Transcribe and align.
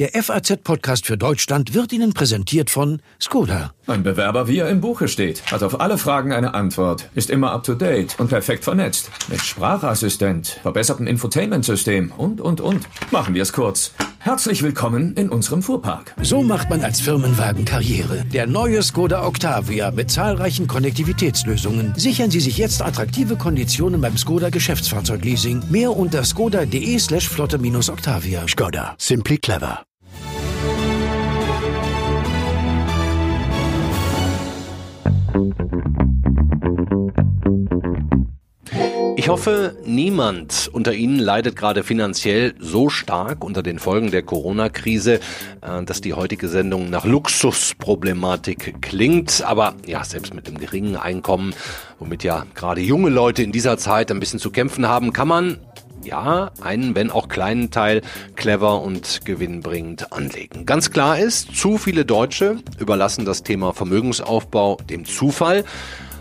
Der 0.00 0.12
FAZ-Podcast 0.14 1.04
für 1.04 1.18
Deutschland 1.18 1.74
wird 1.74 1.92
Ihnen 1.92 2.14
präsentiert 2.14 2.70
von 2.70 3.02
Skoda. 3.20 3.74
Ein 3.86 4.02
Bewerber, 4.02 4.48
wie 4.48 4.56
er 4.56 4.70
im 4.70 4.80
Buche 4.80 5.08
steht, 5.08 5.52
hat 5.52 5.62
auf 5.62 5.78
alle 5.78 5.98
Fragen 5.98 6.32
eine 6.32 6.54
Antwort, 6.54 7.10
ist 7.14 7.28
immer 7.28 7.52
up 7.52 7.64
to 7.64 7.74
date 7.74 8.18
und 8.18 8.28
perfekt 8.28 8.64
vernetzt. 8.64 9.10
Mit 9.28 9.42
Sprachassistent, 9.42 10.58
verbessertem 10.62 11.06
Infotainment-System 11.06 12.12
und, 12.16 12.40
und, 12.40 12.62
und. 12.62 12.88
Machen 13.10 13.34
wir 13.34 13.42
es 13.42 13.52
kurz. 13.52 13.92
Herzlich 14.20 14.62
willkommen 14.62 15.12
in 15.18 15.28
unserem 15.28 15.62
Fuhrpark. 15.62 16.14
So 16.22 16.40
macht 16.40 16.70
man 16.70 16.82
als 16.82 17.02
Firmenwagen 17.02 17.66
Karriere. 17.66 18.24
Der 18.32 18.46
neue 18.46 18.82
Skoda 18.82 19.26
Octavia 19.26 19.90
mit 19.90 20.10
zahlreichen 20.10 20.66
Konnektivitätslösungen. 20.66 21.92
Sichern 21.98 22.30
Sie 22.30 22.40
sich 22.40 22.56
jetzt 22.56 22.80
attraktive 22.80 23.36
Konditionen 23.36 24.00
beim 24.00 24.16
Skoda 24.16 24.48
Geschäftsfahrzeugleasing. 24.48 25.64
Mehr 25.68 25.94
unter 25.94 26.24
skoda.de 26.24 26.98
slash 26.98 27.28
flotte-octavia. 27.28 28.48
Skoda. 28.48 28.94
Simply 28.96 29.36
clever. 29.36 29.82
Ich 39.16 39.28
hoffe, 39.28 39.76
niemand 39.84 40.70
unter 40.72 40.94
Ihnen 40.94 41.18
leidet 41.18 41.54
gerade 41.54 41.82
finanziell 41.82 42.54
so 42.58 42.88
stark 42.88 43.44
unter 43.44 43.62
den 43.62 43.78
Folgen 43.78 44.10
der 44.10 44.22
Corona-Krise, 44.22 45.20
äh, 45.60 45.82
dass 45.84 46.00
die 46.00 46.14
heutige 46.14 46.48
Sendung 46.48 46.88
nach 46.88 47.04
Luxusproblematik 47.04 48.80
klingt. 48.80 49.42
Aber 49.44 49.74
ja, 49.86 50.04
selbst 50.04 50.32
mit 50.32 50.48
dem 50.48 50.58
geringen 50.58 50.96
Einkommen, 50.96 51.54
womit 51.98 52.24
ja 52.24 52.46
gerade 52.54 52.80
junge 52.80 53.10
Leute 53.10 53.42
in 53.42 53.52
dieser 53.52 53.76
Zeit 53.76 54.10
ein 54.10 54.20
bisschen 54.20 54.38
zu 54.38 54.50
kämpfen 54.50 54.88
haben, 54.88 55.12
kann 55.12 55.28
man 55.28 55.58
ja, 56.04 56.50
einen, 56.60 56.94
wenn 56.94 57.10
auch 57.10 57.28
kleinen 57.28 57.70
Teil 57.70 58.02
clever 58.36 58.82
und 58.82 59.24
gewinnbringend 59.24 60.12
anlegen. 60.12 60.66
Ganz 60.66 60.90
klar 60.90 61.18
ist, 61.18 61.54
zu 61.54 61.78
viele 61.78 62.04
Deutsche 62.04 62.58
überlassen 62.78 63.24
das 63.24 63.42
Thema 63.42 63.72
Vermögensaufbau 63.72 64.78
dem 64.88 65.04
Zufall 65.04 65.64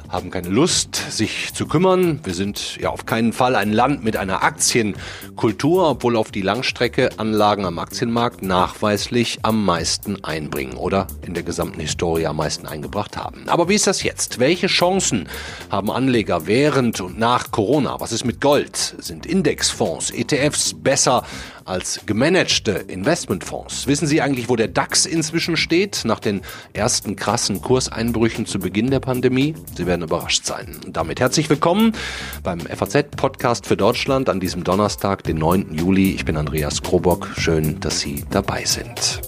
haben 0.09 0.31
keine 0.31 0.49
Lust, 0.49 0.95
sich 0.95 1.53
zu 1.53 1.67
kümmern. 1.67 2.19
Wir 2.23 2.33
sind 2.33 2.77
ja 2.77 2.89
auf 2.89 3.05
keinen 3.05 3.31
Fall 3.31 3.55
ein 3.55 3.71
Land 3.71 4.03
mit 4.03 4.17
einer 4.17 4.43
Aktienkultur, 4.43 5.88
obwohl 5.88 6.15
auf 6.15 6.31
die 6.31 6.41
Langstrecke 6.41 7.11
Anlagen 7.17 7.65
am 7.65 7.77
Aktienmarkt 7.77 8.41
nachweislich 8.41 9.39
am 9.43 9.63
meisten 9.63 10.23
einbringen 10.23 10.77
oder 10.77 11.05
in 11.21 11.35
der 11.35 11.43
gesamten 11.43 11.80
Historie 11.80 12.25
am 12.25 12.37
meisten 12.37 12.65
eingebracht 12.65 13.17
haben. 13.17 13.47
Aber 13.47 13.69
wie 13.69 13.75
ist 13.75 13.85
das 13.85 14.02
jetzt? 14.02 14.39
Welche 14.39 14.67
Chancen 14.67 15.30
haben 15.69 15.91
Anleger 15.91 16.47
während 16.47 16.99
und 17.02 17.19
nach 17.19 17.52
Corona? 17.52 17.99
Was 17.99 18.11
ist 18.11 18.25
mit 18.25 18.41
Gold? 18.41 18.95
Sind 18.97 19.27
Indexfonds, 19.27 20.09
ETFs 20.09 20.73
besser 20.73 21.23
als 21.70 22.02
gemanagte 22.06 22.72
Investmentfonds. 22.72 23.86
Wissen 23.86 24.08
Sie 24.08 24.22
eigentlich, 24.22 24.50
wo 24.50 24.56
der 24.56 24.67
DAX 24.67 25.06
inzwischen 25.06 25.56
steht, 25.56 26.02
nach 26.03 26.20
den 26.20 26.42
ersten 26.73 27.16
krassen 27.16 27.61
Kurseinbrüchen 27.61 28.48
zu 28.48 28.59
Beginn 28.59 28.89
der 28.89 29.00
Pandemie? 29.00 29.53
Sie 29.78 29.86
werden 29.86 30.02
überrascht 30.02 30.45
sein. 30.45 30.80
Und 30.86 30.98
damit 30.98 31.20
herzlich 31.20 31.50
willkommen 31.50 31.94
beim 32.42 32.59
FAZ-Podcast 32.59 33.67
für 33.67 33.78
Deutschland 33.78 34.30
an 34.30 34.39
diesem 34.39 34.64
Donnerstag, 34.64 35.23
den 35.23 35.38
9. 35.38 35.76
Juli. 35.76 36.11
Ich 36.11 36.26
bin 36.26 36.38
Andreas 36.38 36.81
Krobock. 36.81 37.30
Schön, 37.38 37.80
dass 37.80 38.00
Sie 38.00 38.26
dabei 38.31 38.66
sind. 38.66 39.22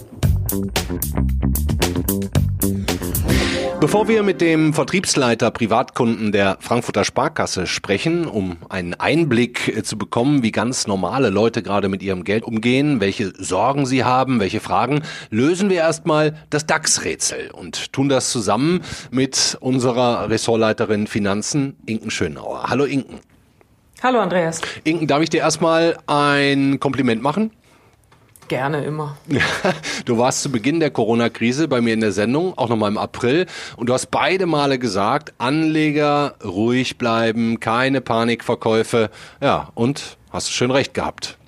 Bevor 3.82 4.06
wir 4.06 4.22
mit 4.22 4.40
dem 4.40 4.74
Vertriebsleiter 4.74 5.50
Privatkunden 5.50 6.30
der 6.30 6.56
Frankfurter 6.60 7.04
Sparkasse 7.04 7.66
sprechen, 7.66 8.28
um 8.28 8.58
einen 8.68 8.94
Einblick 8.94 9.76
äh, 9.76 9.82
zu 9.82 9.98
bekommen, 9.98 10.44
wie 10.44 10.52
ganz 10.52 10.86
normale 10.86 11.30
Leute 11.30 11.64
gerade 11.64 11.88
mit 11.88 12.00
ihrem 12.00 12.22
Geld 12.22 12.44
umgehen, 12.44 13.00
welche 13.00 13.32
Sorgen 13.36 13.84
sie 13.84 14.04
haben, 14.04 14.38
welche 14.38 14.60
Fragen, 14.60 15.02
lösen 15.30 15.68
wir 15.68 15.78
erstmal 15.78 16.36
das 16.48 16.64
DAX-Rätsel 16.64 17.50
und 17.50 17.92
tun 17.92 18.08
das 18.08 18.30
zusammen 18.30 18.82
mit 19.10 19.58
unserer 19.58 20.30
Ressortleiterin 20.30 21.08
Finanzen, 21.08 21.74
Inken 21.84 22.12
Schönauer. 22.12 22.66
Hallo 22.68 22.84
Inken. 22.84 23.18
Hallo 24.00 24.20
Andreas. 24.20 24.60
Inken, 24.84 25.08
darf 25.08 25.22
ich 25.22 25.30
dir 25.30 25.40
erstmal 25.40 25.98
ein 26.06 26.78
Kompliment 26.78 27.20
machen? 27.20 27.50
Gerne 28.48 28.84
immer. 28.84 29.16
Du 30.04 30.18
warst 30.18 30.42
zu 30.42 30.50
Beginn 30.50 30.80
der 30.80 30.90
Corona-Krise 30.90 31.68
bei 31.68 31.80
mir 31.80 31.94
in 31.94 32.00
der 32.00 32.12
Sendung, 32.12 32.56
auch 32.58 32.68
nochmal 32.68 32.90
im 32.90 32.98
April, 32.98 33.46
und 33.76 33.88
du 33.88 33.92
hast 33.92 34.10
beide 34.10 34.46
Male 34.46 34.78
gesagt, 34.78 35.32
Anleger 35.38 36.34
ruhig 36.44 36.98
bleiben, 36.98 37.60
keine 37.60 38.00
Panikverkäufe. 38.00 39.10
Ja, 39.40 39.70
und 39.74 40.18
hast 40.30 40.48
du 40.48 40.52
schön 40.52 40.70
recht 40.70 40.92
gehabt. 40.94 41.38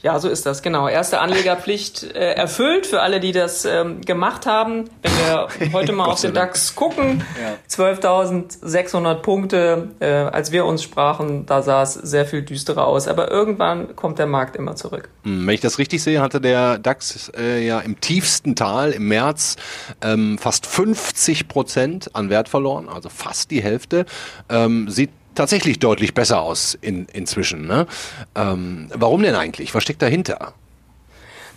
Ja, 0.00 0.20
so 0.20 0.28
ist 0.28 0.46
das, 0.46 0.62
genau. 0.62 0.86
Erste 0.86 1.20
Anlegerpflicht 1.20 2.04
äh, 2.04 2.34
erfüllt 2.34 2.86
für 2.86 3.02
alle, 3.02 3.18
die 3.18 3.32
das 3.32 3.64
ähm, 3.64 4.00
gemacht 4.00 4.46
haben. 4.46 4.84
Wenn 5.02 5.12
wir 5.12 5.48
heute 5.72 5.92
mal 5.92 6.04
auf 6.04 6.20
den 6.20 6.34
DAX 6.34 6.76
gucken, 6.76 7.24
ja. 7.40 7.56
12.600 7.68 9.14
Punkte, 9.16 9.88
äh, 9.98 10.06
als 10.06 10.52
wir 10.52 10.66
uns 10.66 10.84
sprachen, 10.84 11.46
da 11.46 11.62
sah 11.62 11.82
es 11.82 11.94
sehr 11.94 12.26
viel 12.26 12.42
düsterer 12.42 12.86
aus. 12.86 13.08
Aber 13.08 13.28
irgendwann 13.30 13.96
kommt 13.96 14.20
der 14.20 14.26
Markt 14.26 14.54
immer 14.54 14.76
zurück. 14.76 15.08
Hm, 15.24 15.44
wenn 15.46 15.54
ich 15.54 15.60
das 15.60 15.78
richtig 15.78 16.00
sehe, 16.02 16.20
hatte 16.20 16.40
der 16.40 16.78
DAX 16.78 17.32
äh, 17.36 17.66
ja 17.66 17.80
im 17.80 18.00
tiefsten 18.00 18.54
Tal 18.54 18.92
im 18.92 19.08
März 19.08 19.56
ähm, 20.00 20.38
fast 20.38 20.66
50 20.66 21.48
Prozent 21.48 22.14
an 22.14 22.30
Wert 22.30 22.48
verloren, 22.48 22.88
also 22.88 23.08
fast 23.08 23.50
die 23.50 23.62
Hälfte. 23.62 24.06
Ähm, 24.48 24.88
sieht 24.88 25.10
tatsächlich 25.38 25.78
deutlich 25.78 26.14
besser 26.14 26.42
aus 26.42 26.76
in, 26.80 27.06
inzwischen. 27.12 27.66
Ne? 27.66 27.86
Ähm, 28.34 28.90
warum 28.94 29.22
denn 29.22 29.34
eigentlich? 29.34 29.74
Was 29.74 29.82
steckt 29.82 30.02
dahinter? 30.02 30.54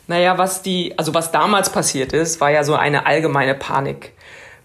Naja, 0.08 0.38
was 0.38 0.62
die, 0.62 0.97
also 0.97 1.14
was 1.14 1.31
damals 1.31 1.72
passiert 1.72 2.14
ist, 2.14 2.42
war 2.42 2.52
ja 2.52 2.64
so 2.64 2.75
eine 2.75 3.06
allgemeine 3.06 3.56
Panik 3.56 4.14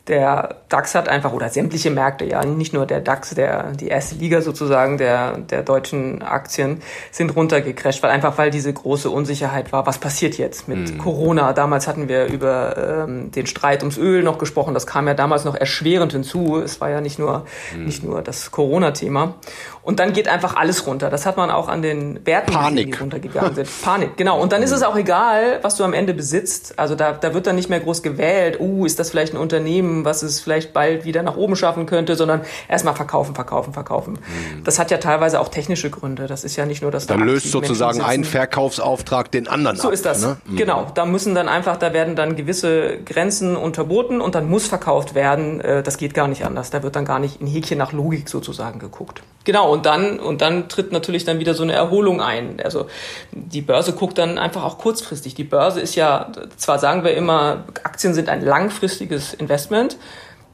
der 0.08 0.56
DAX 0.68 0.94
hat 0.94 1.08
einfach, 1.08 1.32
oder 1.32 1.48
sämtliche 1.48 1.90
Märkte, 1.90 2.24
ja, 2.24 2.44
nicht 2.44 2.72
nur 2.72 2.86
der 2.86 3.00
DAX, 3.00 3.34
der, 3.34 3.72
die 3.72 3.88
erste 3.88 4.14
Liga 4.16 4.40
sozusagen 4.40 4.98
der, 4.98 5.38
der 5.38 5.62
deutschen 5.62 6.22
Aktien 6.22 6.80
sind 7.10 7.34
runtergecrasht, 7.34 8.02
weil 8.02 8.10
einfach, 8.10 8.38
weil 8.38 8.50
diese 8.50 8.72
große 8.72 9.10
Unsicherheit 9.10 9.72
war, 9.72 9.86
was 9.86 9.98
passiert 9.98 10.38
jetzt 10.38 10.68
mit 10.68 10.94
mhm. 10.94 10.98
Corona? 10.98 11.52
Damals 11.52 11.88
hatten 11.88 12.08
wir 12.08 12.26
über 12.26 13.04
ähm, 13.06 13.32
den 13.32 13.46
Streit 13.46 13.82
ums 13.82 13.98
Öl 13.98 14.22
noch 14.22 14.38
gesprochen, 14.38 14.74
das 14.74 14.86
kam 14.86 15.08
ja 15.08 15.14
damals 15.14 15.44
noch 15.44 15.56
erschwerend 15.56 16.12
hinzu. 16.12 16.60
Es 16.64 16.80
war 16.80 16.90
ja 16.90 17.00
nicht 17.00 17.18
nur, 17.18 17.44
mhm. 17.76 17.84
nicht 17.84 18.04
nur 18.04 18.22
das 18.22 18.50
Corona-Thema. 18.50 19.34
Und 19.82 20.00
dann 20.00 20.12
geht 20.12 20.26
einfach 20.26 20.56
alles 20.56 20.86
runter. 20.86 21.10
Das 21.10 21.26
hat 21.26 21.36
man 21.36 21.48
auch 21.48 21.68
an 21.68 21.80
den 21.80 22.26
Werten, 22.26 22.52
Panik. 22.52 22.92
die 22.92 22.98
runtergegangen 23.00 23.54
sind. 23.54 23.68
Panik, 23.82 24.16
genau. 24.16 24.40
Und 24.40 24.52
dann 24.52 24.62
ist 24.62 24.72
es 24.72 24.82
auch 24.82 24.96
egal, 24.96 25.60
was 25.62 25.76
du 25.76 25.84
am 25.84 25.92
Ende 25.92 26.12
besitzt. 26.12 26.76
Also 26.76 26.96
da, 26.96 27.12
da 27.12 27.34
wird 27.34 27.46
dann 27.46 27.54
nicht 27.54 27.70
mehr 27.70 27.78
groß 27.78 28.02
gewählt, 28.02 28.58
uh, 28.58 28.84
ist 28.84 28.98
das 28.98 29.10
vielleicht 29.10 29.34
ein 29.34 29.36
Unternehmen, 29.36 29.95
was 30.04 30.22
es 30.22 30.40
vielleicht 30.40 30.72
bald 30.72 31.04
wieder 31.04 31.22
nach 31.22 31.36
oben 31.36 31.56
schaffen 31.56 31.86
könnte, 31.86 32.16
sondern 32.16 32.42
erstmal 32.68 32.94
verkaufen, 32.94 33.34
verkaufen, 33.34 33.72
verkaufen. 33.72 34.14
Mhm. 34.14 34.64
Das 34.64 34.78
hat 34.78 34.90
ja 34.90 34.98
teilweise 34.98 35.40
auch 35.40 35.48
technische 35.48 35.90
Gründe. 35.90 36.26
Das 36.26 36.44
ist 36.44 36.56
ja 36.56 36.66
nicht 36.66 36.82
nur 36.82 36.90
das. 36.90 37.06
Dann 37.06 37.20
löst 37.20 37.50
sozusagen 37.50 38.00
ein 38.00 38.24
Verkaufsauftrag 38.24 39.30
den 39.30 39.48
anderen 39.48 39.76
So 39.76 39.88
ab, 39.88 39.94
ist 39.94 40.04
das. 40.04 40.22
Ne? 40.22 40.36
Mhm. 40.46 40.56
Genau. 40.56 40.86
Da 40.94 41.06
müssen 41.06 41.34
dann 41.34 41.48
einfach, 41.48 41.76
da 41.76 41.92
werden 41.92 42.16
dann 42.16 42.36
gewisse 42.36 42.98
Grenzen 43.04 43.56
unterboten 43.56 44.20
und 44.20 44.34
dann 44.34 44.48
muss 44.48 44.66
verkauft 44.66 45.14
werden. 45.14 45.60
Äh, 45.60 45.82
das 45.82 45.98
geht 45.98 46.14
gar 46.14 46.28
nicht 46.28 46.44
anders. 46.44 46.70
Da 46.70 46.82
wird 46.82 46.96
dann 46.96 47.04
gar 47.04 47.18
nicht 47.18 47.40
in 47.40 47.46
Häkchen 47.46 47.78
nach 47.78 47.92
Logik 47.92 48.28
sozusagen 48.28 48.78
geguckt. 48.78 49.22
Genau, 49.46 49.72
und 49.72 49.86
dann, 49.86 50.18
und 50.18 50.42
dann 50.42 50.68
tritt 50.68 50.90
natürlich 50.90 51.24
dann 51.24 51.38
wieder 51.38 51.54
so 51.54 51.62
eine 51.62 51.72
Erholung 51.72 52.20
ein. 52.20 52.60
Also 52.64 52.88
die 53.30 53.60
Börse 53.60 53.92
guckt 53.92 54.18
dann 54.18 54.38
einfach 54.38 54.64
auch 54.64 54.76
kurzfristig. 54.76 55.36
Die 55.36 55.44
Börse 55.44 55.80
ist 55.80 55.94
ja, 55.94 56.32
zwar 56.56 56.80
sagen 56.80 57.04
wir 57.04 57.14
immer, 57.14 57.62
Aktien 57.84 58.12
sind 58.12 58.28
ein 58.28 58.44
langfristiges 58.44 59.34
Investment, 59.34 59.98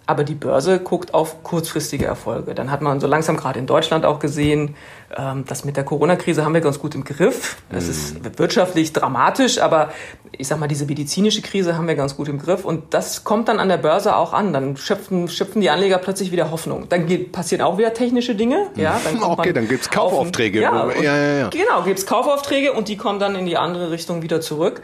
aber 0.07 0.25
die 0.25 0.35
Börse 0.35 0.81
guckt 0.81 1.15
auf 1.15 1.43
kurzfristige 1.43 2.07
Erfolge. 2.07 2.55
Dann 2.55 2.71
hat 2.71 2.83
man 2.83 3.01
so 3.01 3.07
langsam 3.07 3.37
gerade 3.37 3.59
in 3.59 3.67
Deutschland 3.67 4.05
auch 4.05 4.19
gesehen, 4.19 4.75
ähm, 5.17 5.45
das 5.47 5.65
mit 5.65 5.77
der 5.77 5.85
Corona-Krise 5.85 6.45
haben 6.45 6.55
wir 6.55 6.61
ganz 6.61 6.79
gut 6.79 6.95
im 6.95 7.05
Griff. 7.05 7.57
Es 7.71 7.89
ist 7.89 8.23
mhm. 8.23 8.39
wirtschaftlich 8.39 8.93
dramatisch, 8.93 9.59
aber 9.59 9.93
ich 10.33 10.49
sag 10.49 10.59
mal, 10.59 10.67
diese 10.67 10.87
medizinische 10.87 11.43
Krise 11.43 11.77
haben 11.77 11.87
wir 11.87 11.95
ganz 11.95 12.17
gut 12.17 12.29
im 12.29 12.39
Griff. 12.39 12.65
Und 12.65 12.95
das 12.95 13.23
kommt 13.23 13.49
dann 13.49 13.61
an 13.61 13.69
der 13.69 13.77
Börse 13.77 14.17
auch 14.17 14.33
an. 14.33 14.53
Dann 14.53 14.77
schöpfen, 14.77 15.29
schöpfen 15.29 15.61
die 15.61 15.71
Anleger 15.71 15.99
plötzlich 15.99 16.33
wieder 16.33 16.51
Hoffnung. 16.51 16.89
Dann 16.89 17.07
geht, 17.07 17.33
passieren 17.33 17.63
auch 17.63 17.79
wieder 17.79 17.95
technische 17.95 18.35
Dinge. 18.35 18.71
Ja, 18.75 19.01
dann 19.05 19.23
okay, 19.31 19.53
dann 19.53 19.69
gibt's 19.69 19.91
Kaufaufträge. 19.91 20.61
ja, 20.61 20.91
ja, 20.91 21.17
ja, 21.17 21.33
ja. 21.39 21.49
Genau, 21.51 21.83
gibt's 21.85 22.07
Kaufaufträge 22.07 22.73
und 22.73 22.89
die 22.89 22.97
kommen 22.97 23.19
dann 23.19 23.37
in 23.37 23.47
die 23.47 23.57
andere 23.57 23.91
Richtung 23.91 24.23
wieder 24.23 24.41
zurück. 24.41 24.83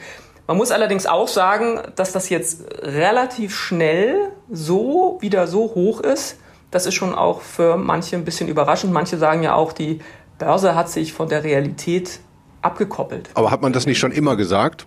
Man 0.48 0.56
muss 0.56 0.70
allerdings 0.70 1.04
auch 1.04 1.28
sagen, 1.28 1.78
dass 1.94 2.12
das 2.12 2.30
jetzt 2.30 2.64
relativ 2.80 3.54
schnell 3.54 4.32
so 4.50 5.18
wieder 5.20 5.46
so 5.46 5.74
hoch 5.74 6.00
ist. 6.00 6.38
Das 6.70 6.86
ist 6.86 6.94
schon 6.94 7.14
auch 7.14 7.42
für 7.42 7.76
manche 7.76 8.16
ein 8.16 8.24
bisschen 8.24 8.48
überraschend. 8.48 8.90
Manche 8.90 9.18
sagen 9.18 9.42
ja 9.42 9.54
auch, 9.54 9.74
die 9.74 10.00
Börse 10.38 10.74
hat 10.74 10.88
sich 10.88 11.12
von 11.12 11.28
der 11.28 11.44
Realität 11.44 12.20
abgekoppelt. 12.62 13.28
Aber 13.34 13.50
hat 13.50 13.60
man 13.60 13.74
das 13.74 13.84
nicht 13.84 13.98
schon 13.98 14.10
immer 14.10 14.36
gesagt? 14.36 14.86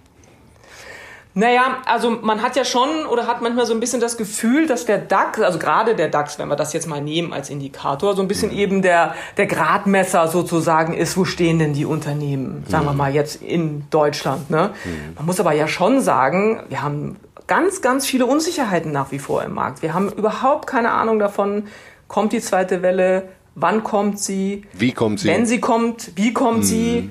Naja, 1.33 1.77
also 1.85 2.09
man 2.09 2.41
hat 2.41 2.57
ja 2.57 2.65
schon 2.65 3.05
oder 3.09 3.25
hat 3.25 3.41
manchmal 3.41 3.65
so 3.65 3.73
ein 3.73 3.79
bisschen 3.79 4.01
das 4.01 4.17
Gefühl, 4.17 4.67
dass 4.67 4.85
der 4.85 4.97
DAX, 4.97 5.39
also 5.39 5.59
gerade 5.59 5.95
der 5.95 6.09
DAX, 6.09 6.37
wenn 6.39 6.49
wir 6.49 6.57
das 6.57 6.73
jetzt 6.73 6.87
mal 6.87 7.01
nehmen 7.01 7.31
als 7.31 7.49
Indikator, 7.49 8.15
so 8.15 8.21
ein 8.21 8.27
bisschen 8.27 8.51
mhm. 8.51 8.57
eben 8.57 8.81
der, 8.81 9.15
der 9.37 9.45
Gradmesser 9.45 10.27
sozusagen 10.27 10.93
ist, 10.93 11.15
wo 11.15 11.23
stehen 11.23 11.59
denn 11.59 11.73
die 11.73 11.85
Unternehmen, 11.85 12.65
sagen 12.67 12.85
wir 12.85 12.91
mhm. 12.91 12.97
mal 12.97 13.15
jetzt 13.15 13.41
in 13.41 13.83
Deutschland. 13.89 14.49
Ne? 14.49 14.71
Mhm. 14.83 15.15
Man 15.15 15.25
muss 15.25 15.39
aber 15.39 15.53
ja 15.53 15.67
schon 15.69 16.01
sagen, 16.01 16.63
wir 16.67 16.81
haben 16.81 17.15
ganz, 17.47 17.81
ganz 17.81 18.05
viele 18.05 18.25
Unsicherheiten 18.25 18.91
nach 18.91 19.11
wie 19.11 19.19
vor 19.19 19.43
im 19.43 19.53
Markt. 19.53 19.81
Wir 19.81 19.93
haben 19.93 20.09
überhaupt 20.09 20.67
keine 20.67 20.91
Ahnung 20.91 21.17
davon, 21.17 21.67
kommt 22.09 22.33
die 22.33 22.41
zweite 22.41 22.81
Welle, 22.81 23.29
wann 23.55 23.83
kommt 23.83 24.19
sie, 24.19 24.63
wie 24.73 24.91
kommt 24.91 25.21
sie, 25.21 25.27
wenn 25.29 25.45
sie 25.45 25.59
kommt, 25.59 26.11
wie 26.15 26.33
kommt 26.33 26.59
mhm. 26.59 26.63
sie 26.63 26.97
äh, 26.97 27.09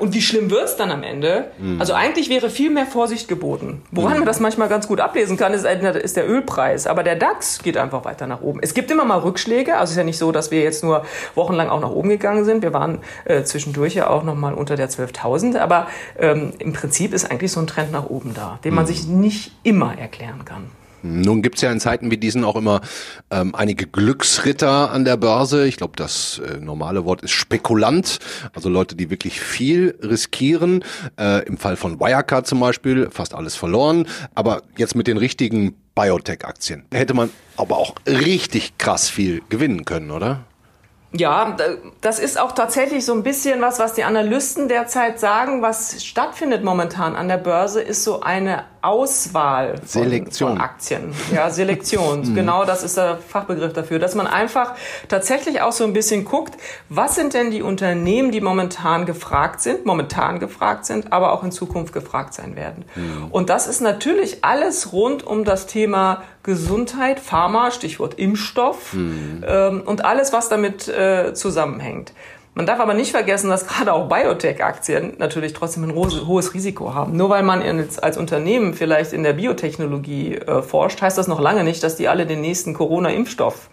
und 0.00 0.14
wie 0.14 0.20
schlimm 0.20 0.50
wird's 0.50 0.76
dann 0.76 0.90
am 0.90 1.02
Ende? 1.02 1.46
Mhm. 1.58 1.80
Also 1.80 1.94
eigentlich 1.94 2.28
wäre 2.28 2.50
viel 2.50 2.70
mehr 2.70 2.86
Vorsicht 2.86 3.28
geboten. 3.28 3.82
Woran 3.92 4.14
mhm. 4.14 4.18
man 4.20 4.26
das 4.26 4.40
manchmal 4.40 4.68
ganz 4.68 4.88
gut 4.88 5.00
ablesen 5.00 5.36
kann, 5.36 5.52
ist, 5.52 5.64
ist, 5.64 6.16
der 6.16 6.28
Ölpreis. 6.28 6.86
Aber 6.86 7.02
der 7.02 7.14
DAX 7.14 7.62
geht 7.62 7.76
einfach 7.76 8.04
weiter 8.04 8.26
nach 8.26 8.40
oben. 8.40 8.60
Es 8.62 8.74
gibt 8.74 8.90
immer 8.90 9.04
mal 9.04 9.18
Rückschläge. 9.18 9.74
Also 9.74 9.84
es 9.84 9.90
ist 9.92 9.96
ja 9.98 10.04
nicht 10.04 10.18
so, 10.18 10.32
dass 10.32 10.50
wir 10.50 10.62
jetzt 10.62 10.82
nur 10.82 11.04
wochenlang 11.34 11.68
auch 11.68 11.80
nach 11.80 11.90
oben 11.90 12.08
gegangen 12.08 12.44
sind. 12.44 12.62
Wir 12.62 12.72
waren 12.72 12.98
äh, 13.24 13.44
zwischendurch 13.44 13.94
ja 13.94 14.08
auch 14.08 14.24
noch 14.24 14.34
mal 14.34 14.54
unter 14.54 14.74
der 14.76 14.90
12.000. 14.90 15.58
Aber 15.58 15.86
ähm, 16.18 16.52
im 16.58 16.72
Prinzip 16.72 17.14
ist 17.14 17.30
eigentlich 17.30 17.52
so 17.52 17.60
ein 17.60 17.66
Trend 17.66 17.92
nach 17.92 18.06
oben 18.06 18.34
da, 18.34 18.58
den 18.64 18.74
man 18.74 18.84
mhm. 18.84 18.88
sich 18.88 19.06
nicht 19.06 19.52
immer 19.62 19.96
erklären 19.96 20.44
kann. 20.44 20.79
Nun 21.02 21.42
gibt 21.42 21.56
es 21.56 21.62
ja 21.62 21.72
in 21.72 21.80
Zeiten 21.80 22.10
wie 22.10 22.16
diesen 22.16 22.44
auch 22.44 22.56
immer 22.56 22.80
ähm, 23.30 23.54
einige 23.54 23.86
Glücksritter 23.86 24.90
an 24.90 25.04
der 25.04 25.16
Börse. 25.16 25.66
Ich 25.66 25.76
glaube, 25.76 25.94
das 25.96 26.40
äh, 26.40 26.58
normale 26.58 27.04
Wort 27.04 27.22
ist 27.22 27.32
Spekulant, 27.32 28.18
also 28.54 28.68
Leute, 28.68 28.96
die 28.96 29.10
wirklich 29.10 29.40
viel 29.40 29.98
riskieren. 30.02 30.84
Äh, 31.18 31.46
Im 31.46 31.56
Fall 31.56 31.76
von 31.76 32.00
Wirecard 32.00 32.46
zum 32.46 32.60
Beispiel 32.60 33.08
fast 33.10 33.34
alles 33.34 33.56
verloren. 33.56 34.06
Aber 34.34 34.62
jetzt 34.76 34.94
mit 34.94 35.06
den 35.06 35.16
richtigen 35.16 35.74
Biotech-Aktien 35.94 36.84
hätte 36.92 37.14
man 37.14 37.30
aber 37.56 37.78
auch 37.78 37.94
richtig 38.06 38.78
krass 38.78 39.08
viel 39.08 39.42
gewinnen 39.48 39.84
können, 39.84 40.10
oder? 40.10 40.44
Ja, 41.12 41.56
das 42.00 42.20
ist 42.20 42.38
auch 42.38 42.52
tatsächlich 42.52 43.04
so 43.04 43.12
ein 43.12 43.24
bisschen 43.24 43.60
was, 43.60 43.80
was 43.80 43.94
die 43.94 44.04
Analysten 44.04 44.68
derzeit 44.68 45.18
sagen. 45.18 45.60
Was 45.60 46.04
stattfindet 46.04 46.62
momentan 46.62 47.16
an 47.16 47.26
der 47.26 47.36
Börse, 47.36 47.80
ist 47.80 48.04
so 48.04 48.20
eine 48.20 48.64
Auswahl 48.82 49.76
von, 49.78 49.86
Selektion. 49.86 50.52
von 50.52 50.60
Aktien. 50.60 51.14
Ja, 51.32 51.50
Selektion. 51.50 52.20
Mhm. 52.30 52.34
genau 52.34 52.64
das 52.64 52.82
ist 52.82 52.96
der 52.96 53.16
Fachbegriff 53.16 53.72
dafür, 53.72 53.98
dass 53.98 54.14
man 54.14 54.26
einfach 54.26 54.74
tatsächlich 55.08 55.60
auch 55.60 55.72
so 55.72 55.84
ein 55.84 55.92
bisschen 55.92 56.24
guckt, 56.24 56.54
was 56.88 57.14
sind 57.14 57.34
denn 57.34 57.50
die 57.50 57.62
Unternehmen, 57.62 58.30
die 58.30 58.40
momentan 58.40 59.06
gefragt 59.06 59.60
sind, 59.60 59.86
momentan 59.86 60.38
gefragt 60.38 60.84
sind, 60.86 61.12
aber 61.12 61.32
auch 61.32 61.42
in 61.42 61.52
Zukunft 61.52 61.92
gefragt 61.92 62.34
sein 62.34 62.56
werden. 62.56 62.84
Mhm. 62.94 63.28
Und 63.30 63.50
das 63.50 63.66
ist 63.66 63.80
natürlich 63.80 64.44
alles 64.44 64.92
rund 64.92 65.26
um 65.26 65.44
das 65.44 65.66
Thema 65.66 66.22
Gesundheit, 66.42 67.20
Pharma, 67.20 67.70
Stichwort 67.70 68.14
Impfstoff 68.14 68.94
mhm. 68.94 69.44
ähm, 69.46 69.82
und 69.84 70.04
alles, 70.04 70.32
was 70.32 70.48
damit 70.48 70.88
äh, 70.88 71.34
zusammenhängt. 71.34 72.12
Man 72.54 72.66
darf 72.66 72.80
aber 72.80 72.94
nicht 72.94 73.12
vergessen, 73.12 73.48
dass 73.48 73.66
gerade 73.66 73.92
auch 73.92 74.08
Biotech-Aktien 74.08 75.14
natürlich 75.18 75.52
trotzdem 75.52 75.84
ein 75.84 75.94
hohes 75.94 76.52
Risiko 76.52 76.94
haben. 76.94 77.16
Nur 77.16 77.30
weil 77.30 77.44
man 77.44 77.62
als 78.02 78.18
Unternehmen 78.18 78.74
vielleicht 78.74 79.12
in 79.12 79.22
der 79.22 79.34
Biotechnologie 79.34 80.34
äh, 80.34 80.60
forscht, 80.62 81.00
heißt 81.00 81.16
das 81.16 81.28
noch 81.28 81.40
lange 81.40 81.62
nicht, 81.62 81.82
dass 81.84 81.96
die 81.96 82.08
alle 82.08 82.26
den 82.26 82.40
nächsten 82.40 82.74
Corona-Impfstoff 82.74 83.70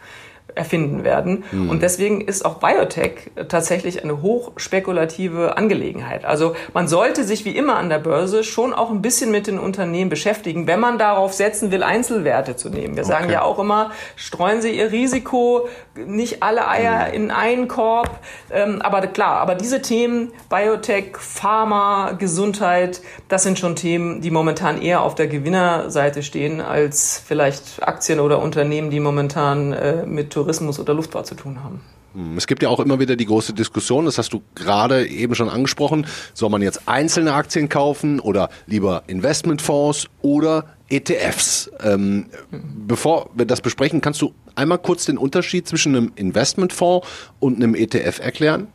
erfinden 0.58 1.04
werden. 1.04 1.44
Mhm. 1.52 1.70
Und 1.70 1.82
deswegen 1.82 2.22
ist 2.22 2.44
auch 2.44 2.56
Biotech 2.56 3.32
tatsächlich 3.48 4.04
eine 4.04 4.22
hochspekulative 4.22 5.56
Angelegenheit. 5.56 6.26
Also 6.26 6.56
man 6.74 6.88
sollte 6.88 7.24
sich 7.24 7.46
wie 7.46 7.56
immer 7.56 7.76
an 7.76 7.90
der 7.90 8.00
Börse 8.00 8.44
schon 8.44 8.74
auch 8.74 8.92
ein 8.92 9.02
bisschen 9.02 9.32
mit 9.32 9.48
den 9.48 9.60
Unternehmen 9.60 10.10
beschäftigen, 10.10 10.68
wenn 10.68 10.80
man 10.80 10.98
darauf 10.98 11.34
setzen 11.34 11.72
will, 11.72 11.84
Einzelwerte 11.84 12.56
zu 12.56 12.70
nehmen. 12.70 12.96
Wir 12.96 13.04
okay. 13.04 13.12
sagen 13.12 13.30
ja 13.30 13.44
auch 13.44 13.60
immer, 13.60 13.92
streuen 14.16 14.62
Sie 14.62 14.72
Ihr 14.72 14.92
Risiko, 14.92 15.70
nicht 15.96 16.44
alle 16.44 16.68
Eier 16.68 17.08
mhm. 17.08 17.14
in 17.14 17.32
einen 17.32 17.68
Korb. 17.68 18.10
Ähm, 18.52 18.82
aber 18.82 19.06
klar, 19.08 19.40
aber 19.40 19.56
diese 19.56 19.82
Themen, 19.82 20.32
Biotech, 20.50 21.18
Pharma, 21.18 22.14
Gesundheit, 22.18 23.02
das 23.28 23.44
sind 23.44 23.60
schon 23.60 23.76
Themen, 23.76 24.22
die 24.22 24.32
momentan 24.32 24.82
eher 24.82 25.02
auf 25.02 25.16
der 25.16 25.28
Gewinnerseite 25.28 26.24
stehen, 26.24 26.62
als 26.62 27.22
vielleicht 27.26 27.84
Aktien 27.88 28.20
oder 28.20 28.42
Unternehmen, 28.42 28.90
die 28.90 29.00
momentan 29.00 29.74
äh, 29.74 30.06
mit 30.06 30.32
Tourismus 30.32 30.47
oder 30.80 30.94
Luftfahrt 30.94 31.28
zu 31.28 31.36
tun 31.36 31.64
haben. 31.64 31.82
Hm, 32.14 32.38
es 32.38 32.48
gibt 32.48 32.64
ja 32.64 32.70
auch 32.70 32.80
immer 32.80 33.00
wieder 33.00 33.16
die 33.16 33.26
große 33.26 33.54
Diskussion, 33.54 34.06
das 34.06 34.18
hast 34.18 34.34
du 34.34 34.42
gerade 34.56 35.08
eben 35.08 35.36
schon 35.36 35.50
angesprochen, 35.50 36.08
soll 36.34 36.50
man 36.50 36.62
jetzt 36.62 36.88
einzelne 36.88 37.34
Aktien 37.34 37.70
kaufen 37.70 38.20
oder 38.20 38.50
lieber 38.66 39.04
Investmentfonds 39.08 40.08
oder 40.22 40.66
ETFs? 40.90 41.70
Ähm, 41.84 42.28
bevor 42.52 43.30
wir 43.34 43.46
das 43.46 43.62
besprechen, 43.62 44.02
kannst 44.02 44.22
du 44.22 44.34
einmal 44.56 44.78
kurz 44.78 45.06
den 45.06 45.18
Unterschied 45.18 45.68
zwischen 45.68 45.96
einem 45.96 46.12
Investmentfonds 46.16 47.08
und 47.40 47.58
einem 47.58 47.76
ETF 47.76 48.20
erklären? 48.20 48.68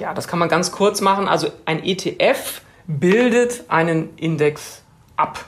Ja, 0.00 0.14
das 0.14 0.26
kann 0.26 0.38
man 0.38 0.48
ganz 0.48 0.72
kurz 0.72 1.00
machen. 1.00 1.28
Also 1.28 1.48
ein 1.66 1.84
ETF 1.84 2.62
bildet 2.86 3.64
einen 3.68 4.16
Index 4.16 4.82
ab. 5.16 5.44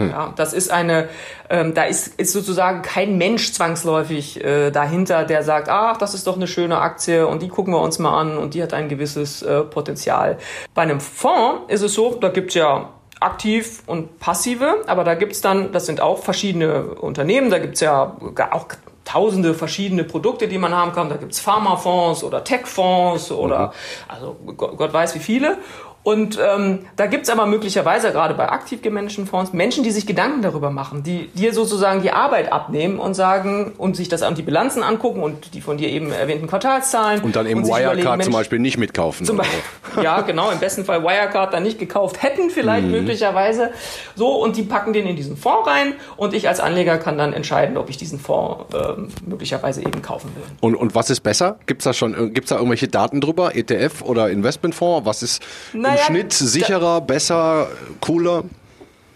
Hm. 0.00 0.10
Ja, 0.10 0.32
das 0.34 0.54
ist 0.54 0.70
eine, 0.70 1.08
ähm, 1.50 1.74
da 1.74 1.84
ist, 1.84 2.18
ist 2.18 2.32
sozusagen 2.32 2.80
kein 2.80 3.18
Mensch 3.18 3.52
zwangsläufig 3.52 4.42
äh, 4.42 4.70
dahinter, 4.70 5.24
der 5.24 5.42
sagt, 5.42 5.68
ach, 5.68 5.98
das 5.98 6.14
ist 6.14 6.26
doch 6.26 6.36
eine 6.36 6.46
schöne 6.46 6.78
Aktie 6.78 7.26
und 7.26 7.42
die 7.42 7.48
gucken 7.48 7.74
wir 7.74 7.80
uns 7.80 7.98
mal 7.98 8.18
an 8.18 8.38
und 8.38 8.54
die 8.54 8.62
hat 8.62 8.72
ein 8.72 8.88
gewisses 8.88 9.42
äh, 9.42 9.60
Potenzial. 9.60 10.38
Bei 10.74 10.82
einem 10.82 11.00
Fonds 11.00 11.64
ist 11.68 11.82
es 11.82 11.92
so, 11.92 12.14
da 12.14 12.30
gibt's 12.30 12.54
ja 12.54 12.88
aktiv 13.20 13.82
und 13.86 14.18
passive, 14.18 14.82
aber 14.86 15.04
da 15.04 15.14
gibt's 15.14 15.42
dann, 15.42 15.72
das 15.72 15.84
sind 15.84 16.00
auch 16.00 16.22
verschiedene 16.22 16.84
Unternehmen, 16.94 17.50
da 17.50 17.58
gibt's 17.58 17.80
ja 17.80 18.16
auch 18.52 18.66
tausende 19.04 19.54
verschiedene 19.54 20.04
Produkte, 20.04 20.46
die 20.48 20.58
man 20.58 20.74
haben 20.74 20.92
kann. 20.92 21.08
Da 21.08 21.16
gibt's 21.16 21.40
Pharmafonds 21.40 22.22
oder 22.22 22.44
Techfonds 22.44 23.30
oder 23.32 23.66
mhm. 23.66 23.72
also 24.08 24.36
Gott, 24.56 24.76
Gott 24.76 24.92
weiß 24.92 25.14
wie 25.16 25.18
viele. 25.18 25.58
Und 26.02 26.38
ähm, 26.42 26.86
da 26.96 27.06
gibt's 27.06 27.28
aber 27.28 27.44
möglicherweise 27.44 28.10
gerade 28.12 28.32
bei 28.32 28.48
aktiv 28.48 28.80
gemanagten 28.80 29.26
Fonds 29.26 29.52
Menschen, 29.52 29.84
die 29.84 29.90
sich 29.90 30.06
Gedanken 30.06 30.40
darüber 30.40 30.70
machen, 30.70 31.02
die 31.02 31.28
dir 31.28 31.52
sozusagen 31.52 32.00
die 32.00 32.10
Arbeit 32.10 32.52
abnehmen 32.52 32.98
und 32.98 33.12
sagen 33.12 33.72
und 33.76 33.96
sich 33.96 34.08
das 34.08 34.22
an 34.22 34.34
die 34.34 34.42
Bilanzen 34.42 34.82
angucken 34.82 35.22
und 35.22 35.52
die 35.52 35.60
von 35.60 35.76
dir 35.76 35.90
eben 35.90 36.10
erwähnten 36.10 36.46
Quartalszahlen. 36.46 37.20
Und 37.20 37.36
dann 37.36 37.46
eben 37.46 37.66
Wirecard 37.66 38.24
zum 38.24 38.32
Beispiel 38.32 38.58
nicht 38.58 38.78
mitkaufen. 38.78 39.26
Zum 39.26 39.36
Beispiel, 39.36 39.60
ja, 40.02 40.22
genau, 40.22 40.50
im 40.50 40.58
besten 40.58 40.86
Fall 40.86 41.02
Wirecard 41.02 41.52
dann 41.52 41.64
nicht 41.64 41.78
gekauft 41.78 42.22
hätten, 42.22 42.48
vielleicht 42.48 42.86
mhm. 42.86 42.92
möglicherweise. 42.92 43.70
So, 44.16 44.42
und 44.42 44.56
die 44.56 44.62
packen 44.62 44.94
den 44.94 45.06
in 45.06 45.16
diesen 45.16 45.36
Fonds 45.36 45.68
rein 45.68 45.94
und 46.16 46.32
ich 46.32 46.48
als 46.48 46.60
Anleger 46.60 46.96
kann 46.96 47.18
dann 47.18 47.34
entscheiden, 47.34 47.76
ob 47.76 47.90
ich 47.90 47.98
diesen 47.98 48.18
Fonds 48.18 48.74
äh, 48.74 49.28
möglicherweise 49.28 49.82
eben 49.82 50.00
kaufen 50.00 50.32
will. 50.34 50.44
Und, 50.60 50.76
und 50.76 50.94
was 50.94 51.10
ist 51.10 51.20
besser? 51.20 51.58
Gibt's 51.66 51.84
da 51.84 51.92
schon, 51.92 52.32
gibt's 52.32 52.48
da 52.48 52.56
irgendwelche 52.56 52.88
Daten 52.88 53.20
drüber? 53.20 53.54
ETF 53.54 54.00
oder 54.02 54.30
Investmentfonds? 54.30 55.04
Was 55.04 55.22
ist. 55.22 55.42
Na, 55.74 55.89
naja, 55.90 56.06
im 56.06 56.14
Schnitt 56.14 56.32
sicherer, 56.32 57.00
besser, 57.00 57.68
cooler? 58.00 58.44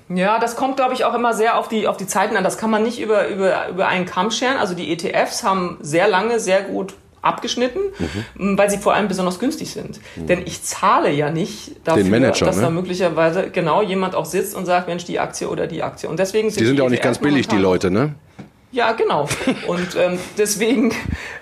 Ja, 0.08 0.38
das 0.38 0.56
kommt, 0.56 0.76
glaube 0.76 0.94
ich, 0.94 1.04
auch 1.04 1.14
immer 1.14 1.32
sehr 1.32 1.58
auf 1.58 1.68
die, 1.68 1.88
auf 1.88 1.96
die 1.96 2.06
Zeiten 2.06 2.36
an. 2.36 2.44
Das 2.44 2.58
kann 2.58 2.70
man 2.70 2.82
nicht 2.82 3.00
über, 3.00 3.26
über, 3.28 3.68
über 3.68 3.88
einen 3.88 4.04
Kamm 4.04 4.30
scheren. 4.30 4.58
Also 4.58 4.74
die 4.74 4.92
ETFs 4.92 5.42
haben 5.42 5.78
sehr 5.80 6.08
lange, 6.08 6.40
sehr 6.40 6.62
gut 6.62 6.94
abgeschnitten, 7.22 7.80
mhm. 8.36 8.58
weil 8.58 8.70
sie 8.70 8.76
vor 8.76 8.94
allem 8.94 9.08
besonders 9.08 9.38
günstig 9.38 9.72
sind. 9.72 9.98
Mhm. 10.16 10.26
Denn 10.26 10.42
ich 10.44 10.62
zahle 10.62 11.10
ja 11.10 11.30
nicht 11.30 11.72
dafür, 11.84 12.04
Manager, 12.04 12.44
dass 12.44 12.56
ne? 12.56 12.62
da 12.62 12.70
möglicherweise 12.70 13.50
genau 13.50 13.82
jemand 13.82 14.14
auch 14.14 14.26
sitzt 14.26 14.54
und 14.54 14.66
sagt, 14.66 14.88
Mensch, 14.88 15.04
die 15.04 15.18
Aktie 15.18 15.48
oder 15.48 15.66
die 15.66 15.82
Aktie. 15.82 16.08
Und 16.08 16.18
deswegen 16.18 16.50
sind 16.50 16.60
die 16.60 16.66
sind 16.66 16.76
ja 16.76 16.84
auch 16.84 16.90
nicht 16.90 17.02
ganz 17.02 17.18
billig, 17.18 17.48
die 17.48 17.56
Leute, 17.56 17.90
ne? 17.90 18.14
Ja, 18.74 18.90
genau. 18.90 19.28
Und 19.68 19.94
ähm, 19.94 20.18
deswegen, 20.36 20.92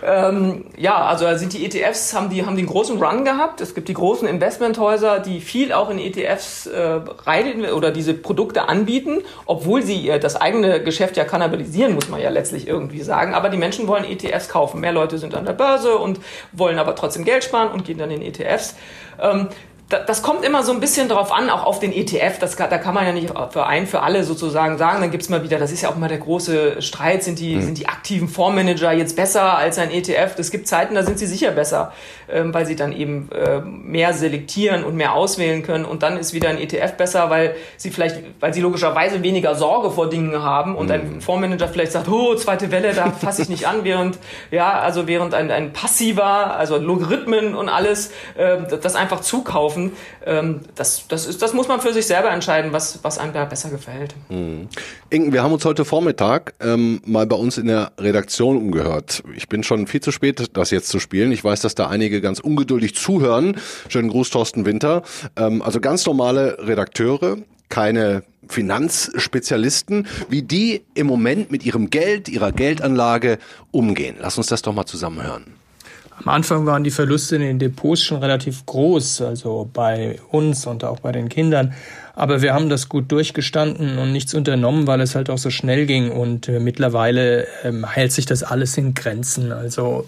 ähm, 0.05 0.67
ja, 0.77 0.97
also 0.97 1.35
sind 1.39 1.55
die 1.55 1.65
ETFs, 1.65 2.13
haben 2.13 2.29
die, 2.29 2.45
haben 2.45 2.59
einen 2.59 2.67
großen 2.67 3.03
Run 3.03 3.25
gehabt. 3.25 3.63
Es 3.63 3.75
gibt 3.75 3.89
die 3.89 3.95
großen 3.95 4.29
Investmenthäuser, 4.29 5.19
die 5.19 5.41
viel 5.41 5.73
auch 5.73 5.89
in 5.89 5.99
ETFs 5.99 6.67
äh, 6.67 7.01
rein 7.25 7.65
oder 7.65 7.91
diese 7.91 8.13
Produkte 8.13 8.69
anbieten, 8.69 9.23
obwohl 9.47 9.83
sie 9.83 10.11
äh, 10.11 10.21
das 10.21 10.37
eigene 10.37 10.83
Geschäft 10.83 11.17
ja 11.17 11.25
kannibalisieren, 11.25 11.95
muss 11.95 12.11
man 12.11 12.21
ja 12.21 12.29
letztlich 12.29 12.69
irgendwie 12.69 13.01
sagen. 13.01 13.33
Aber 13.33 13.49
die 13.49 13.57
Menschen 13.57 13.89
wollen 13.89 14.05
ETFs 14.05 14.51
kaufen. 14.51 14.83
Mehr 14.83 14.93
Leute 14.93 15.17
sind 15.17 15.35
an 15.35 15.47
der 15.47 15.55
Börse 15.55 15.97
und 15.97 16.21
wollen 16.53 16.79
aber 16.79 16.95
trotzdem 16.95 17.25
Geld 17.25 17.45
sparen 17.45 17.71
und 17.71 17.87
gehen 17.87 17.97
dann 17.97 18.11
in 18.11 18.21
ETFs. 18.21 18.75
Ähm, 19.19 19.49
das 19.93 20.23
kommt 20.23 20.45
immer 20.45 20.63
so 20.63 20.73
ein 20.73 20.81
bisschen 20.81 21.09
drauf 21.09 21.33
an, 21.33 21.51
auch 21.51 21.65
auf 21.65 21.79
den 21.79 21.93
ETF. 21.93 22.39
Das, 22.39 22.57
da 22.57 22.79
kann 22.79 22.95
man 22.95 23.07
ja 23.07 23.13
nicht 23.13 23.33
für 23.51 23.67
ein, 23.67 23.87
für 23.87 24.03
alle 24.03 24.25
sozusagen 24.25 24.79
sagen. 24.79 25.01
Dann 25.01 25.11
gibt's 25.11 25.29
mal 25.29 25.43
wieder, 25.43 25.59
das 25.59 25.73
ist 25.73 25.83
ja 25.83 25.91
auch 25.91 25.97
mal 25.97 26.09
der 26.09 26.19
große 26.19 26.81
Streit, 26.81 27.23
sind 27.23 27.39
die, 27.39 27.57
mhm. 27.57 27.63
sind 27.63 27.79
die 27.79 27.89
aktiven 27.89 28.29
Fondsmanager 28.29 28.93
jetzt 28.93 29.17
besser 29.17 29.57
als 29.57 29.79
ein 29.79 29.91
ETF? 29.91 30.35
Es 30.39 30.51
gibt 30.51 30.67
Zeiten, 30.67 30.95
da 30.95 31.03
sind 31.03 31.19
sie 31.19 31.27
sicher 31.27 31.51
besser, 31.51 31.93
ähm, 32.31 32.55
weil 32.55 32.67
sie 32.67 32.77
dann 32.77 32.93
eben 32.93 33.29
äh, 33.33 33.61
mehr 33.61 34.15
selektieren 34.15 34.85
und 34.85 34.97
mehr 34.97 35.15
auswählen 35.15 35.63
können. 35.63 35.85
Und 35.85 36.03
dann 36.03 36.17
ist 36.17 36.33
wieder 36.33 36.49
ein 36.49 36.59
ETF 36.59 36.95
besser, 36.95 37.31
weil 37.31 37.55
sie 37.77 37.91
vielleicht, 37.91 38.19
weil 38.41 38.55
sie 38.55 38.61
logischerweise 38.61 39.23
weniger 39.23 39.55
Sorge 39.55 39.91
vor 39.91 40.09
Dingen 40.09 40.43
haben 40.43 40.75
und 40.75 40.87
mhm. 40.87 40.93
ein 40.93 41.21
Fondsmanager 41.21 41.69
vielleicht 41.69 41.93
sagt, 41.93 42.09
oh, 42.09 42.35
zweite 42.35 42.71
Welle, 42.71 42.95
da 42.95 43.11
fasse 43.11 43.43
ich 43.43 43.49
nicht 43.49 43.67
an, 43.67 43.79
während, 43.85 44.19
ja, 44.51 44.81
also 44.81 45.07
während 45.07 45.35
ein, 45.35 45.51
ein 45.51 45.73
passiver, 45.73 46.57
also 46.57 46.79
Logarithmen 46.79 47.55
und 47.55 47.69
alles, 47.69 48.13
äh, 48.37 48.59
das 48.81 48.95
einfach 48.95 49.21
zukaufen 49.21 49.82
kaufen. 49.83 49.93
Ähm, 50.25 50.61
das, 50.75 51.07
das, 51.09 51.27
ist, 51.27 51.43
das 51.43 51.53
muss 51.53 51.69
man 51.69 51.81
für 51.81 51.93
sich 51.93 52.07
selber 52.07 52.31
entscheiden, 52.31 52.73
was, 52.73 53.01
was 53.03 53.19
einem 53.19 53.33
da 53.33 53.45
besser 53.45 53.71
gefällt. 53.71 54.15
Mhm. 54.29 54.69
Inken, 55.11 55.33
wir 55.33 55.43
haben 55.43 55.53
uns 55.53 55.65
heute 55.65 55.85
Vormittag 55.85 56.55
ähm, 56.61 57.01
mal 57.05 57.27
bei 57.27 57.37
uns 57.37 57.59
in 57.59 57.67
der 57.67 57.93
Redaktion 57.99 58.57
umgehört. 58.57 59.23
Ich 59.37 59.49
bin 59.49 59.63
schon 59.63 59.87
viel 59.87 60.01
zu 60.01 60.13
spät, 60.13 60.51
das 60.53 60.71
jetzt 60.71 60.89
zu 60.89 61.01
spielen. 61.01 61.33
Ich 61.33 61.43
weiß, 61.43 61.61
dass 61.61 61.75
da 61.75 61.89
einige 61.89 62.21
ganz 62.21 62.41
ungeduldig 62.41 62.95
zuhören. 62.95 63.57
Schönen 63.89 64.09
Gruß, 64.09 64.31
Thorsten 64.31 64.65
Winter. 64.65 65.03
Ähm, 65.37 65.63
also 65.63 65.81
ganz 65.81 66.07
normale 66.07 66.59
Redakteure, 66.61 67.39
keine 67.69 68.23
Finanzspezialisten, 68.49 70.07
wie 70.29 70.43
die 70.43 70.83
im 70.95 71.07
Moment 71.07 71.51
mit 71.51 71.65
ihrem 71.65 71.91
Geld, 71.91 72.29
ihrer 72.29 72.53
Geldanlage 72.53 73.39
umgehen. 73.71 74.17
Lass 74.21 74.37
uns 74.37 74.49
das 74.49 74.63
doch 74.63 74.75
mal 74.75 74.85
zusammen 74.85 75.23
hören. 75.23 75.62
Am 76.25 76.29
Anfang 76.29 76.67
waren 76.67 76.85
die 76.85 76.91
Verluste 76.91 77.37
in 77.37 77.43
den 77.43 77.59
Depots 77.59 78.03
schon 78.03 78.19
relativ 78.19 78.65
groß, 78.67 79.23
also 79.23 79.69
bei 79.73 80.21
uns 80.31 80.67
und 80.67 80.85
auch 80.85 81.01
bei 81.01 81.11
den 81.11 81.29
Kindern. 81.29 81.75
Aber 82.15 82.43
wir 82.43 82.55
haben 82.55 82.69
das 82.69 82.89
gut 82.89 83.11
durchgestanden 83.11 83.99
und 83.99 84.13
nichts 84.13 84.35
unternommen, 84.35 84.87
weil 84.87 85.01
es 85.01 85.15
halt 85.15 85.31
auch 85.31 85.39
so 85.39 85.51
schnell 85.51 85.87
ging. 85.87 86.13
Und 86.13 86.49
äh, 86.49 86.61
mittlerweile 86.61 87.47
ähm, 87.65 87.87
hält 87.89 88.13
sich 88.13 88.27
das 88.27 88.43
alles 88.43 88.77
in 88.77 88.95
Grenzen. 88.95 89.51
Also 89.51 90.07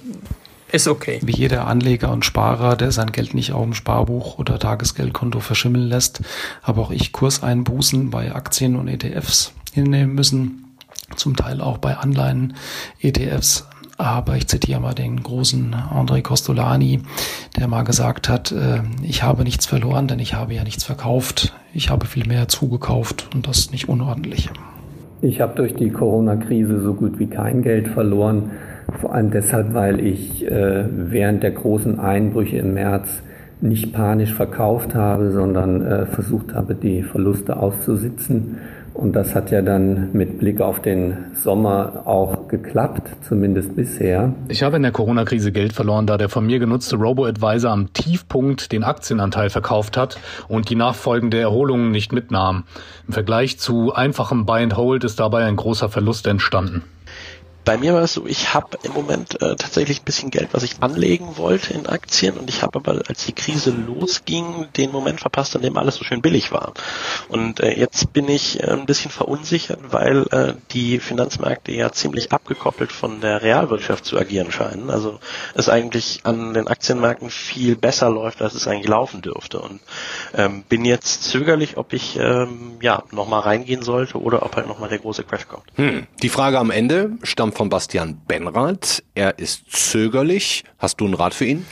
ist 0.71 0.87
okay. 0.87 1.21
Wie 1.23 1.33
jeder 1.33 1.67
Anleger 1.67 2.11
und 2.11 2.25
Sparer, 2.25 2.77
der 2.77 2.93
sein 2.93 3.13
Geld 3.13 3.35
nicht 3.35 3.53
auf 3.53 3.63
dem 3.63 3.75
Sparbuch 3.75 4.39
oder 4.39 4.59
Tagesgeldkonto 4.59 5.41
verschimmeln 5.41 5.89
lässt, 5.89 6.21
habe 6.63 6.81
auch 6.81 6.91
ich 6.91 7.13
Kurseinbußen 7.13 8.11
bei 8.11 8.35
Aktien 8.35 8.77
und 8.77 8.89
ETFs 8.89 9.53
hinnehmen 9.73 10.15
müssen. 10.15 10.77
Zum 11.17 11.37
Teil 11.37 11.61
auch 11.61 11.79
bei 11.79 11.97
Anleihen, 11.97 12.57
ETFs. 13.01 13.67
Aber 13.97 14.37
ich 14.37 14.49
zitiere 14.49 14.81
mal 14.81 14.95
den 14.95 15.23
großen 15.23 15.75
André 15.75 16.23
Costolani, 16.23 17.01
der 17.57 17.69
mal 17.69 17.85
gesagt 17.85 18.29
hat, 18.29 18.51
äh, 18.51 18.81
ich 19.03 19.23
habe 19.23 19.45
nichts 19.45 19.67
verloren, 19.67 20.09
denn 20.09 20.19
ich 20.19 20.35
habe 20.35 20.55
ja 20.55 20.65
nichts 20.65 20.85
verkauft. 20.85 21.55
Ich 21.73 21.91
habe 21.91 22.07
viel 22.07 22.27
mehr 22.27 22.49
zugekauft 22.49 23.29
und 23.35 23.47
das 23.47 23.71
nicht 23.71 23.89
unordentlich. 23.89 24.51
Ich 25.23 25.41
habe 25.41 25.55
durch 25.55 25.75
die 25.75 25.91
Corona-Krise 25.91 26.83
so 26.83 26.95
gut 26.95 27.19
wie 27.19 27.29
kein 27.29 27.63
Geld 27.63 27.89
verloren. 27.89 28.51
Vor 29.01 29.15
allem 29.15 29.31
deshalb, 29.31 29.73
weil 29.75 30.01
ich 30.01 30.45
äh, 30.45 30.85
während 30.91 31.43
der 31.43 31.53
großen 31.53 31.99
Einbrüche 31.99 32.59
im 32.59 32.75
März 32.75 33.23
nicht 33.61 33.93
panisch 33.93 34.35
verkauft 34.35 34.95
habe, 34.95 35.31
sondern 35.33 35.81
äh, 35.81 36.07
versucht 36.07 36.55
habe, 36.55 36.75
die 36.75 37.03
Verluste 37.03 37.57
auszusitzen. 37.57 38.59
Und 38.95 39.13
das 39.15 39.35
hat 39.35 39.51
ja 39.51 39.61
dann 39.61 40.13
mit 40.13 40.39
Blick 40.39 40.61
auf 40.61 40.81
den 40.81 41.17
Sommer 41.35 42.03
auch 42.07 42.47
geklappt, 42.47 43.09
zumindest 43.29 43.75
bisher. 43.75 44.33
Ich 44.49 44.63
habe 44.63 44.77
in 44.77 44.83
der 44.83 44.93
Corona-Krise 44.93 45.51
Geld 45.51 45.73
verloren, 45.73 46.07
da 46.07 46.17
der 46.17 46.29
von 46.29 46.47
mir 46.47 46.61
genutzte 46.61 46.95
Robo-Advisor 46.95 47.73
am 47.73 47.93
Tiefpunkt 47.93 48.71
den 48.71 48.85
Aktienanteil 48.85 49.51
verkauft 49.51 49.97
hat 49.97 50.21
und 50.47 50.71
die 50.71 50.77
nachfolgende 50.77 51.41
Erholung 51.41 51.91
nicht 51.91 52.13
mitnahm. 52.13 52.65
Im 53.09 53.13
Vergleich 53.13 53.59
zu 53.59 53.93
einfachem 53.93 54.47
Buy 54.47 54.63
and 54.63 54.77
Hold 54.77 55.03
ist 55.03 55.19
dabei 55.19 55.45
ein 55.45 55.57
großer 55.57 55.89
Verlust 55.89 56.29
entstanden. 56.29 56.85
Bei 57.65 57.79
mir 57.79 57.95
war 57.95 58.03
es 58.03 58.15
so, 58.15 58.27
ich 58.27 58.53
habe 58.53 58.79
im 58.83 58.93
Moment 58.93 59.41
äh, 59.41 59.57
tatsächlich 59.57 60.01
ein 60.01 60.05
bisschen 60.05 60.31
Geld, 60.31 60.49
was 60.53 60.63
ich 60.63 60.77
anlegen 60.81 61.37
wollte 61.37 61.73
in 61.73 61.87
Aktien 61.87 62.37
und 62.37 62.51
ich 62.51 62.63
habe 62.63 62.79
aber, 62.79 63.03
als 63.09 63.25
die 63.25 63.33
Krise 63.33 63.71
losging, 63.71 64.67
den 64.77 64.93
Moment 64.93 65.21
verpasst, 65.21 65.57
an 65.57 65.63
dem 65.63 65.77
alles 65.77 65.97
so 65.97 66.05
schön 66.05 66.21
billig 66.21 66.53
war. 66.53 66.75
Und 67.29 67.61
äh, 67.61 67.79
jetzt 67.79 68.13
bin 68.13 68.29
ich 68.29 68.63
äh, 68.63 68.71
ein 68.71 68.87
bisschen 68.87 69.11
verunsichert, 69.11 69.81
weil 69.91 70.27
äh, 70.31 70.55
die 70.73 71.01
Finanzmärkte 71.01 71.73
ja 71.73 71.91
ziemlich 71.93 72.33
abgekoppelt 72.33 72.93
von 72.93 73.21
der 73.21 73.43
Realwirtschaft 73.43 74.05
zu 74.05 74.19
agieren 74.19 74.53
scheinen. 74.53 74.91
Also 74.91 75.19
es 75.55 75.69
eigentlich 75.69 76.21
an 76.25 76.53
den 76.53 76.69
Aktienmärkten 76.69 77.31
viel 77.31 77.77
besser 77.77 78.11
läuft, 78.11 78.43
als 78.43 78.55
es 78.55 78.69
eigentlich 78.69 78.89
laufen 78.89 79.23
dürfte. 79.23 79.61
Und 79.61 79.81
ähm, 80.35 80.65
bin 80.69 80.85
jetzt 80.85 81.25
zögerlich, 81.25 81.77
ob 81.79 81.93
ich 81.95 82.19
ähm, 82.19 82.77
ja 82.83 83.05
nochmal 83.11 83.41
reingehen 83.41 83.83
sollte 83.83 84.21
oder 84.21 84.43
ob 84.43 84.57
halt 84.57 84.67
nochmal 84.67 84.91
der 84.91 84.99
große 84.99 85.25
Crash 85.25 85.49
kommt. 85.49 85.65
Hm. 85.77 86.07
Die 86.23 86.29
Frage 86.29 86.59
am 86.59 86.71
Ende 86.71 87.13
stammt 87.23 87.54
von 87.55 87.69
Bastian 87.69 88.21
Benrath. 88.27 89.03
Er 89.15 89.39
ist 89.39 89.71
zögerlich. 89.71 90.65
Hast 90.79 91.01
du 91.01 91.05
einen 91.05 91.15
Rat 91.15 91.35
für 91.35 91.45
ihn? 91.45 91.67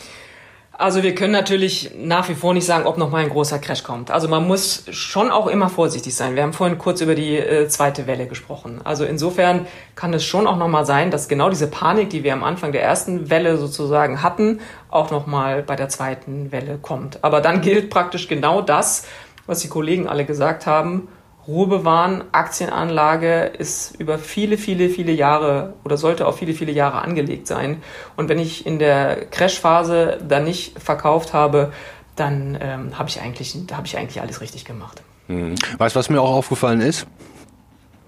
Also 0.83 1.03
wir 1.03 1.15
können 1.15 1.33
natürlich 1.33 1.93
nach 1.97 2.29
wie 2.29 2.35
vor 2.35 2.55
nicht 2.55 2.65
sagen, 2.65 2.87
ob 2.87 2.99
noch 2.99 3.11
mal 3.11 3.23
ein 3.23 3.29
großer 3.29 3.59
Crash 3.59 3.85
kommt. 3.85 4.11
Also 4.11 4.27
man 4.27 4.49
muss 4.49 4.85
schon 4.91 5.31
auch 5.31 5.47
immer 5.47 5.69
vorsichtig 5.69 6.15
sein. 6.17 6.35
Wir 6.35 6.43
haben 6.43 6.55
vorhin 6.55 6.79
kurz 6.79 7.01
über 7.01 7.15
die 7.15 7.37
äh, 7.37 7.69
zweite 7.69 8.07
Welle 8.07 8.27
gesprochen. 8.27 8.81
Also 8.83 9.05
insofern 9.05 9.67
kann 9.95 10.13
es 10.13 10.25
schon 10.25 10.47
auch 10.47 10.57
noch 10.57 10.69
mal 10.69 10.85
sein, 10.85 11.11
dass 11.11 11.29
genau 11.29 11.51
diese 11.51 11.69
Panik, 11.69 12.11
die 12.11 12.25
wir 12.25 12.33
am 12.33 12.43
Anfang 12.43 12.73
der 12.73 12.83
ersten 12.83 13.31
Welle 13.31 13.59
sozusagen 13.59 14.23
hatten, 14.23 14.61
auch 14.91 15.11
noch 15.11 15.27
mal 15.27 15.63
bei 15.63 15.77
der 15.77 15.89
zweiten 15.89 16.51
Welle 16.51 16.79
kommt. 16.83 17.23
Aber 17.23 17.41
dann 17.41 17.61
gilt 17.61 17.89
praktisch 17.89 18.27
genau 18.27 18.63
das, 18.63 19.07
was 19.47 19.61
die 19.61 19.69
Kollegen 19.69 20.09
alle 20.09 20.25
gesagt 20.25 20.67
haben. 20.67 21.07
Ruhe 21.47 21.67
bewahren, 21.67 22.25
Aktienanlage 22.31 23.45
ist 23.59 23.97
über 23.99 24.19
viele, 24.19 24.59
viele, 24.59 24.89
viele 24.89 25.13
Jahre 25.13 25.75
oder 25.85 25.97
sollte 25.97 26.27
auf 26.27 26.39
viele, 26.39 26.55
viele 26.55 26.73
Jahre 26.73 27.03
angelegt 27.03 27.49
sein. 27.49 27.83
Und 28.17 28.29
wenn 28.29 28.39
ich 28.39 28.65
in 28.65 28.79
der 28.79 29.27
Crash-Phase 29.27 30.19
dann 30.27 30.45
nicht 30.45 30.79
verkauft 30.79 31.33
habe, 31.33 31.73
dann 32.15 32.57
ähm, 32.61 32.99
habe 32.99 33.09
ich, 33.09 33.21
eigentlich, 33.21 33.57
hab 33.73 33.87
ich 33.87 33.97
eigentlich 33.97 34.21
alles 34.21 34.41
richtig 34.41 34.65
gemacht. 34.65 35.03
Hm. 35.27 35.55
Weißt 35.79 35.97
du, 35.97 35.99
was 35.99 36.11
mir 36.11 36.21
auch 36.21 36.33
aufgefallen 36.33 36.81
ist? 36.81 37.07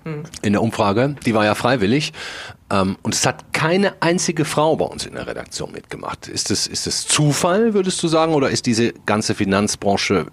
Hm. 0.05 0.25
In 0.43 0.53
der 0.53 0.63
Umfrage, 0.63 1.17
die 1.27 1.35
war 1.35 1.45
ja 1.45 1.57
freiwillig. 1.57 2.13
Ähm, 2.71 2.97
und 3.03 3.15
es 3.15 3.27
hat 3.27 3.53
keine 3.53 4.01
einzige 4.01 4.45
Frau 4.45 4.77
bei 4.77 4.85
uns 4.85 5.07
in 5.07 5.15
der 5.15 5.27
Redaktion 5.27 5.73
mitgemacht. 5.73 6.29
Ist 6.29 6.51
es 6.51 6.67
ist 6.67 6.87
es 6.87 7.07
Zufall, 7.07 7.75
würdest 7.75 8.03
du 8.03 8.09
sagen, 8.09 8.35
oder 8.35 8.51
ist 8.51 8.67
diese 8.67 8.93
ganze 9.07 9.35
Finanzbranche 9.35 10.27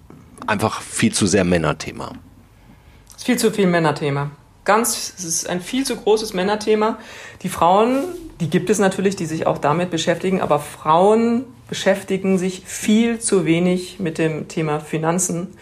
einfach 0.46 0.82
viel 0.82 1.14
zu 1.14 1.26
sehr 1.26 1.46
Männerthema? 1.46 2.12
Ist 3.22 3.28
viel 3.28 3.38
zu 3.38 3.52
viel 3.52 3.68
Männerthema. 3.68 4.32
Ganz, 4.66 5.14
es 5.16 5.24
ist 5.24 5.48
ein 5.48 5.62
viel 5.62 5.86
zu 5.86 5.96
großes 5.96 6.34
Männerthema. 6.34 6.98
Die 7.44 7.50
Frauen, 7.50 8.06
die 8.40 8.50
gibt 8.50 8.72
es 8.72 8.80
natürlich, 8.80 9.16
die 9.16 9.28
sich 9.28 9.46
auch 9.46 9.60
damit 9.60 9.92
beschäftigen, 9.92 10.42
aber 10.42 10.58
Frauen 10.58 11.46
beschäftigen 11.68 12.40
sich 12.40 12.64
viel 12.66 13.20
zu 13.20 13.46
wenig 13.46 14.00
mit 14.00 14.18
dem 14.18 14.48
Thema 14.48 14.80
Finanzen, 14.80 15.56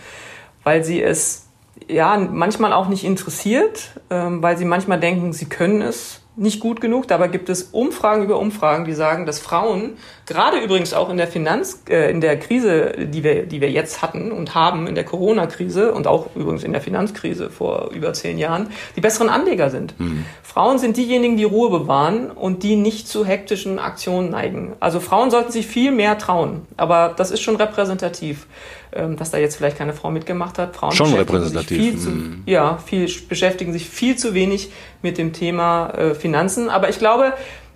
weil 0.64 0.86
sie 0.86 1.04
es 1.04 1.48
ja 1.90 2.18
manchmal 2.18 2.72
auch 2.72 2.88
nicht 2.88 3.04
interessiert, 3.04 3.92
ähm, 4.10 4.42
weil 4.42 4.58
sie 4.58 4.66
manchmal 4.66 5.02
denken, 5.02 5.34
sie 5.34 5.48
können 5.48 5.82
es 5.82 6.22
nicht 6.40 6.60
gut 6.60 6.82
genug. 6.82 7.08
Dabei 7.08 7.28
gibt 7.28 7.50
es 7.50 7.64
Umfragen 7.64 8.24
über 8.24 8.40
Umfragen, 8.40 8.86
die 8.86 8.94
sagen, 8.94 9.26
dass 9.26 9.40
Frauen, 9.40 9.98
gerade 10.26 10.58
übrigens 10.58 10.94
auch 10.94 11.10
in 11.10 11.18
der 11.18 11.28
Finanz, 11.28 11.84
äh, 11.90 12.10
in 12.10 12.22
der 12.22 12.40
Krise, 12.40 12.94
die 12.98 13.24
wir, 13.24 13.46
die 13.46 13.62
wir 13.62 13.70
jetzt 13.70 14.02
hatten 14.02 14.32
und 14.32 14.56
haben, 14.56 14.88
in 14.88 14.96
der 14.96 15.04
Corona-Krise 15.04 15.94
und 15.94 16.08
auch 16.08 16.28
übrigens 16.36 16.64
in 16.64 16.72
der 16.72 16.82
Finanzkrise 16.82 17.50
vor 17.50 17.92
über 17.94 18.14
zehn 18.14 18.38
Jahren, 18.38 18.70
die 18.96 19.02
besseren 19.02 19.30
Anleger 19.30 19.70
sind. 19.70 20.00
Mhm. 20.00 20.26
Frauen 20.42 20.80
sind 20.80 20.98
diejenigen, 20.98 21.38
die 21.38 21.44
Ruhe 21.44 21.70
bewahren 21.70 22.32
und 22.32 22.64
die 22.64 22.76
nicht 22.76 23.08
zu 23.08 23.26
hektischen 23.26 23.78
Aktionen 23.78 24.30
neigen. 24.32 24.74
Also 24.80 25.00
Frauen 25.00 25.32
sollten 25.32 25.52
sich 25.52 25.68
viel 25.68 25.92
mehr 25.92 26.18
trauen. 26.18 26.62
Aber 26.78 27.14
das 27.16 27.32
ist 27.32 27.42
schon 27.42 27.58
repräsentativ 27.58 28.48
dass 28.92 29.32
da 29.32 29.38
jetzt 29.38 29.56
vielleicht 29.56 29.78
keine 29.78 29.94
Frau 29.94 30.12
mitgemacht 30.12 30.58
hat. 30.58 30.76
Frauen 30.76 30.92
Schon 30.92 31.14
repräsentativ. 31.14 31.78
Viel 31.78 31.98
zu, 31.98 32.10
mhm. 32.10 32.44
Ja, 32.46 32.78
viel, 32.78 33.10
beschäftigen 33.28 33.74
sich 33.74 33.90
viel 33.90 34.16
zu 34.16 34.34
wenig 34.34 34.72
mit 35.02 35.18
dem 35.18 35.34
Thema 35.34 35.90
äh, 35.92 36.16
Finanzen. 36.16 36.70
Aber 36.70 36.90
ich 36.90 37.00
glaube, 37.00 37.34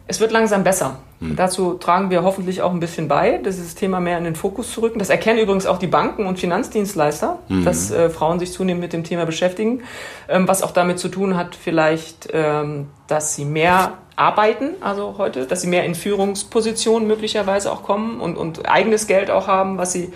es 0.07 0.19
wird 0.19 0.31
langsam 0.31 0.63
besser. 0.63 0.99
Mhm. 1.23 1.35
Dazu 1.37 1.75
tragen 1.75 2.09
wir 2.09 2.23
hoffentlich 2.23 2.61
auch 2.61 2.71
ein 2.71 2.79
bisschen 2.79 3.07
bei, 3.07 3.37
dieses 3.37 3.75
Thema 3.75 3.99
mehr 3.99 4.17
in 4.17 4.25
den 4.25 4.35
Fokus 4.35 4.71
zu 4.71 4.81
rücken. 4.81 4.99
Das 4.99 5.09
erkennen 5.09 5.39
übrigens 5.39 5.65
auch 5.65 5.79
die 5.79 5.87
Banken 5.87 6.25
und 6.25 6.39
Finanzdienstleister, 6.39 7.39
mhm. 7.47 7.63
dass 7.63 7.91
äh, 7.91 8.09
Frauen 8.09 8.39
sich 8.39 8.51
zunehmend 8.51 8.81
mit 8.81 8.93
dem 8.93 9.03
Thema 9.03 9.25
beschäftigen. 9.25 9.83
Ähm, 10.27 10.47
was 10.47 10.61
auch 10.61 10.71
damit 10.71 10.99
zu 10.99 11.07
tun 11.07 11.37
hat, 11.37 11.55
vielleicht, 11.55 12.29
ähm, 12.33 12.87
dass 13.07 13.35
sie 13.35 13.45
mehr 13.45 13.93
arbeiten, 14.15 14.75
also 14.81 15.15
heute, 15.17 15.47
dass 15.47 15.61
sie 15.61 15.67
mehr 15.67 15.85
in 15.85 15.95
Führungspositionen 15.95 17.07
möglicherweise 17.07 17.71
auch 17.71 17.83
kommen 17.83 18.19
und, 18.19 18.37
und 18.37 18.69
eigenes 18.69 19.07
Geld 19.07 19.31
auch 19.31 19.47
haben, 19.47 19.77
was 19.77 19.93
sie 19.93 20.13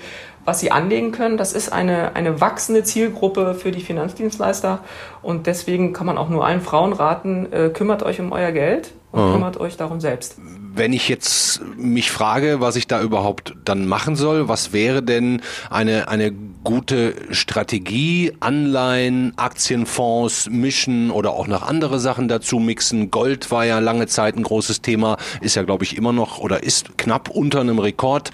was 0.47 0.61
sie 0.61 0.71
anlegen 0.71 1.11
können. 1.11 1.35
Das 1.35 1.51
ist 1.51 1.73
eine, 1.73 2.15
eine 2.15 2.39
wachsende 2.39 2.83
Zielgruppe 2.83 3.53
für 3.53 3.71
die 3.71 3.81
Finanzdienstleister 3.81 4.79
und 5.21 5.45
deswegen 5.45 5.91
kann 5.91 6.07
man 6.07 6.17
auch 6.17 6.29
nur 6.29 6.47
allen 6.47 6.61
Frauen 6.61 6.93
raten, 6.93 7.51
äh, 7.51 7.69
kümmert 7.69 8.01
euch 8.01 8.21
um 8.21 8.31
euer 8.31 8.53
Geld 8.53 8.93
und 9.11 9.27
mhm. 9.27 9.33
kümmert 9.33 9.59
euch 9.59 9.75
darum 9.75 9.99
selbst. 9.99 10.37
Wenn 10.73 10.93
ich 10.93 11.09
jetzt 11.09 11.59
mich 11.75 12.11
frage, 12.11 12.61
was 12.61 12.77
ich 12.77 12.87
da 12.87 13.01
überhaupt 13.01 13.55
dann 13.65 13.87
machen 13.87 14.15
soll, 14.15 14.47
was 14.47 14.71
wäre 14.71 15.03
denn 15.03 15.41
eine, 15.69 16.07
eine 16.07 16.31
gute 16.31 17.15
Strategie, 17.31 18.31
Anleihen, 18.39 19.33
Aktienfonds 19.35 20.49
mischen 20.49 21.11
oder 21.11 21.31
auch 21.31 21.47
noch 21.47 21.63
andere 21.63 21.99
Sachen 21.99 22.29
dazu 22.29 22.59
mixen? 22.59 23.11
Gold 23.11 23.51
war 23.51 23.65
ja 23.65 23.79
lange 23.79 24.07
Zeit 24.07 24.37
ein 24.37 24.43
großes 24.43 24.81
Thema, 24.81 25.17
ist 25.41 25.55
ja 25.55 25.63
glaube 25.63 25.83
ich 25.83 25.97
immer 25.97 26.13
noch 26.13 26.37
oder 26.39 26.63
ist 26.63 26.97
knapp 26.97 27.29
unter 27.29 27.59
einem 27.59 27.79
Rekordkurs. 27.79 28.31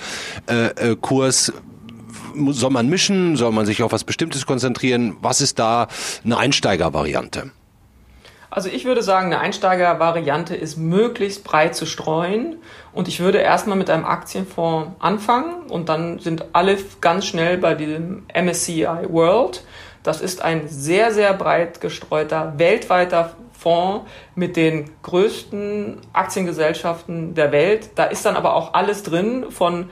Äh, 0.47 0.91
äh, 0.91 1.53
soll 2.51 2.69
man 2.69 2.89
mischen? 2.89 3.35
Soll 3.35 3.51
man 3.51 3.65
sich 3.65 3.83
auf 3.83 3.91
was 3.91 4.03
Bestimmtes 4.03 4.45
konzentrieren? 4.45 5.17
Was 5.21 5.41
ist 5.41 5.59
da 5.59 5.87
eine 6.23 6.37
Einsteigervariante? 6.37 7.51
Also 8.49 8.69
ich 8.69 8.85
würde 8.85 9.01
sagen, 9.01 9.27
eine 9.27 9.39
Einsteigervariante 9.39 10.55
ist 10.55 10.77
möglichst 10.77 11.43
breit 11.43 11.75
zu 11.75 11.87
streuen. 11.87 12.57
Und 12.91 13.07
ich 13.07 13.19
würde 13.19 13.39
erstmal 13.39 13.77
mit 13.77 13.89
einem 13.89 14.05
Aktienfonds 14.05 14.91
anfangen 14.99 15.63
und 15.69 15.89
dann 15.89 16.19
sind 16.19 16.45
alle 16.53 16.77
ganz 17.01 17.25
schnell 17.25 17.57
bei 17.57 17.73
diesem 17.73 18.27
MSCI 18.31 18.85
World. 19.09 19.63
Das 20.03 20.21
ist 20.21 20.43
ein 20.43 20.67
sehr, 20.67 21.11
sehr 21.11 21.33
breit 21.33 21.81
gestreuter, 21.81 22.53
weltweiter 22.57 23.33
Fonds 23.57 24.05
mit 24.35 24.55
den 24.55 24.91
größten 25.01 26.01
Aktiengesellschaften 26.11 27.33
der 27.33 27.51
Welt. 27.51 27.91
Da 27.95 28.03
ist 28.03 28.23
dann 28.23 28.35
aber 28.35 28.55
auch 28.55 28.75
alles 28.75 29.01
drin 29.01 29.45
von 29.49 29.89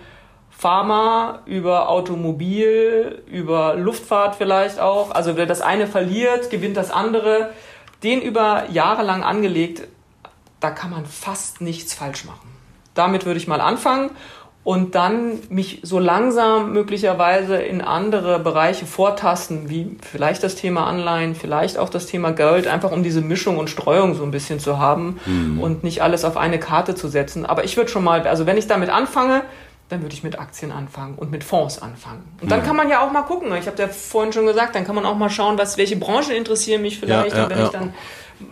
Pharma 0.62 1.40
über 1.48 1.90
Automobil, 1.90 3.24
über 3.26 3.74
Luftfahrt 3.74 4.36
vielleicht 4.36 4.80
auch. 4.80 5.10
Also 5.10 5.36
wer 5.36 5.48
das 5.48 5.60
eine 5.60 5.88
verliert, 5.88 6.52
gewinnt 6.52 6.78
das 6.78 6.92
andere 6.92 7.50
den 8.04 8.22
über 8.22 8.66
Jahre 8.70 9.02
lang 9.02 9.24
angelegt, 9.24 9.88
da 10.60 10.70
kann 10.70 10.92
man 10.92 11.08
fast 11.08 11.62
nichts 11.62 11.96
falsch 11.96 12.26
machen. 12.26 12.48
Damit 12.94 13.26
würde 13.26 13.40
ich 13.40 13.48
mal 13.48 13.60
anfangen 13.60 14.12
und 14.64 14.94
dann 14.94 15.40
mich 15.50 15.80
so 15.82 15.98
langsam 15.98 16.74
möglicherweise 16.74 17.56
in 17.56 17.82
andere 17.82 18.38
Bereiche 18.38 18.86
vortasten, 18.86 19.68
wie 19.68 19.98
vielleicht 20.08 20.44
das 20.44 20.54
Thema 20.54 20.86
Anleihen, 20.86 21.34
vielleicht 21.34 21.80
auch 21.80 21.90
das 21.90 22.06
Thema 22.06 22.34
Geld, 22.34 22.68
einfach 22.68 22.92
um 22.92 23.02
diese 23.02 23.22
Mischung 23.22 23.58
und 23.58 23.72
Streuung 23.72 24.14
so 24.14 24.22
ein 24.22 24.30
bisschen 24.30 24.60
zu 24.60 24.78
haben 24.78 25.20
mhm. 25.26 25.60
und 25.60 25.84
nicht 25.84 26.04
alles 26.04 26.24
auf 26.24 26.38
eine 26.38 26.60
Karte 26.60 26.94
zu 26.94 27.08
setzen. 27.08 27.48
Aber 27.48 27.64
ich 27.64 27.78
würde 27.78 27.90
schon 27.90 28.04
mal, 28.04 28.28
also 28.28 28.46
wenn 28.46 28.58
ich 28.58 28.68
damit 28.68 28.92
anfange, 28.92 29.42
dann 29.92 30.02
würde 30.02 30.14
ich 30.14 30.24
mit 30.24 30.40
Aktien 30.40 30.72
anfangen 30.72 31.16
und 31.16 31.32
mit 31.32 31.44
Fonds 31.44 31.82
anfangen. 31.82 32.24
Und 32.42 32.50
dann 32.50 32.60
ja. 32.60 32.66
kann 32.66 32.76
man 32.76 32.90
ja 32.90 33.06
auch 33.06 33.12
mal 33.12 33.24
gucken. 33.24 33.54
Ich 33.56 33.68
habe 33.68 33.78
ja 33.82 33.88
vorhin 33.88 34.32
schon 34.32 34.46
gesagt, 34.46 34.76
dann 34.76 34.86
kann 34.86 34.96
man 34.96 35.06
auch 35.06 35.18
mal 35.18 35.30
schauen, 35.30 35.58
was, 35.58 35.78
welche 35.78 35.98
Branchen 35.98 36.32
interessieren 36.32 36.82
mich 36.82 37.00
vielleicht. 37.00 37.34
Ja, 37.34 37.38
ja, 37.38 37.44
und 37.44 37.50
wenn 37.50 37.66
ich 37.66 37.70
dann 37.72 37.94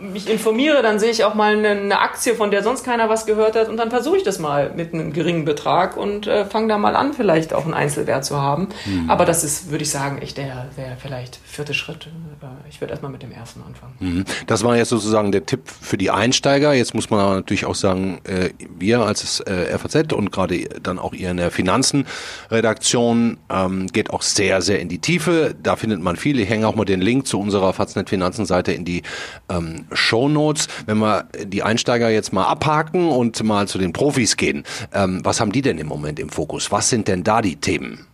mich 0.00 0.28
informiere, 0.28 0.82
dann 0.82 0.98
sehe 0.98 1.10
ich 1.10 1.24
auch 1.24 1.34
mal 1.34 1.56
eine, 1.56 1.70
eine, 1.70 2.00
Aktie, 2.00 2.34
von 2.34 2.50
der 2.50 2.62
sonst 2.62 2.84
keiner 2.84 3.08
was 3.08 3.26
gehört 3.26 3.56
hat 3.56 3.68
und 3.68 3.76
dann 3.76 3.90
versuche 3.90 4.16
ich 4.18 4.22
das 4.22 4.38
mal 4.38 4.72
mit 4.74 4.94
einem 4.94 5.12
geringen 5.12 5.44
Betrag 5.44 5.96
und 5.96 6.26
äh, 6.26 6.44
fange 6.44 6.68
da 6.68 6.78
mal 6.78 6.96
an, 6.96 7.12
vielleicht 7.12 7.52
auch 7.52 7.64
einen 7.64 7.74
Einzelwert 7.74 8.24
zu 8.24 8.40
haben. 8.40 8.68
Mhm. 8.86 9.10
Aber 9.10 9.24
das 9.24 9.44
ist, 9.44 9.70
würde 9.70 9.82
ich 9.82 9.90
sagen, 9.90 10.18
echt 10.18 10.36
der, 10.36 10.68
der 10.76 10.96
vielleicht 10.96 11.38
vierte 11.44 11.74
Schritt. 11.74 12.06
Äh, 12.42 12.46
ich 12.68 12.80
würde 12.80 12.92
erstmal 12.92 13.12
mit 13.12 13.22
dem 13.22 13.32
ersten 13.32 13.62
anfangen. 13.62 13.94
Mhm. 14.00 14.24
Das 14.46 14.64
war 14.64 14.76
jetzt 14.76 14.90
sozusagen 14.90 15.32
der 15.32 15.46
Tipp 15.46 15.62
für 15.68 15.98
die 15.98 16.10
Einsteiger. 16.10 16.72
Jetzt 16.72 16.94
muss 16.94 17.10
man 17.10 17.36
natürlich 17.36 17.66
auch 17.66 17.74
sagen, 17.74 18.20
äh, 18.24 18.50
wir 18.78 19.00
als 19.00 19.40
äh, 19.40 19.76
FAZ 19.78 20.12
und 20.12 20.30
gerade 20.32 20.68
dann 20.82 20.98
auch 20.98 21.12
ihr 21.12 21.30
in 21.30 21.36
der 21.36 21.50
Finanzenredaktion 21.50 23.38
ähm, 23.50 23.86
geht 23.88 24.10
auch 24.10 24.22
sehr, 24.22 24.62
sehr 24.62 24.80
in 24.80 24.88
die 24.88 24.98
Tiefe. 24.98 25.54
Da 25.62 25.76
findet 25.76 26.00
man 26.00 26.16
viel. 26.16 26.38
Ich 26.40 26.48
hänge 26.48 26.66
auch 26.68 26.74
mal 26.74 26.84
den 26.84 27.00
Link 27.00 27.26
zu 27.26 27.40
unserer 27.40 27.72
Faznet 27.72 28.08
Finanzenseite 28.08 28.72
in 28.72 28.84
die 28.84 29.02
ähm, 29.48 29.79
Show 29.92 30.28
Notes. 30.28 30.68
Wenn 30.86 30.98
wir 30.98 31.28
die 31.44 31.62
Einsteiger 31.62 32.10
jetzt 32.10 32.32
mal 32.32 32.44
abhaken 32.44 33.08
und 33.08 33.42
mal 33.42 33.68
zu 33.68 33.78
den 33.78 33.92
Profis 33.92 34.36
gehen, 34.36 34.64
ähm, 34.92 35.20
was 35.24 35.40
haben 35.40 35.52
die 35.52 35.62
denn 35.62 35.78
im 35.78 35.86
Moment 35.86 36.18
im 36.18 36.28
Fokus? 36.28 36.70
Was 36.72 36.88
sind 36.88 37.08
denn 37.08 37.24
da 37.24 37.42
die 37.42 37.56
Themen? 37.56 38.06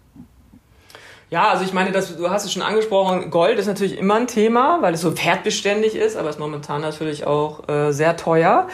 Ja, 1.28 1.48
also 1.48 1.64
ich 1.64 1.72
meine, 1.72 1.90
das, 1.90 2.16
du 2.16 2.30
hast 2.30 2.44
es 2.44 2.52
schon 2.52 2.62
angesprochen, 2.62 3.30
Gold 3.30 3.58
ist 3.58 3.66
natürlich 3.66 3.98
immer 3.98 4.14
ein 4.14 4.28
Thema, 4.28 4.80
weil 4.80 4.94
es 4.94 5.00
so 5.00 5.16
wertbeständig 5.24 5.96
ist, 5.96 6.16
aber 6.16 6.30
ist 6.30 6.38
momentan 6.38 6.82
natürlich 6.82 7.26
auch 7.26 7.68
äh, 7.68 7.90
sehr 7.92 8.16
teuer. 8.16 8.68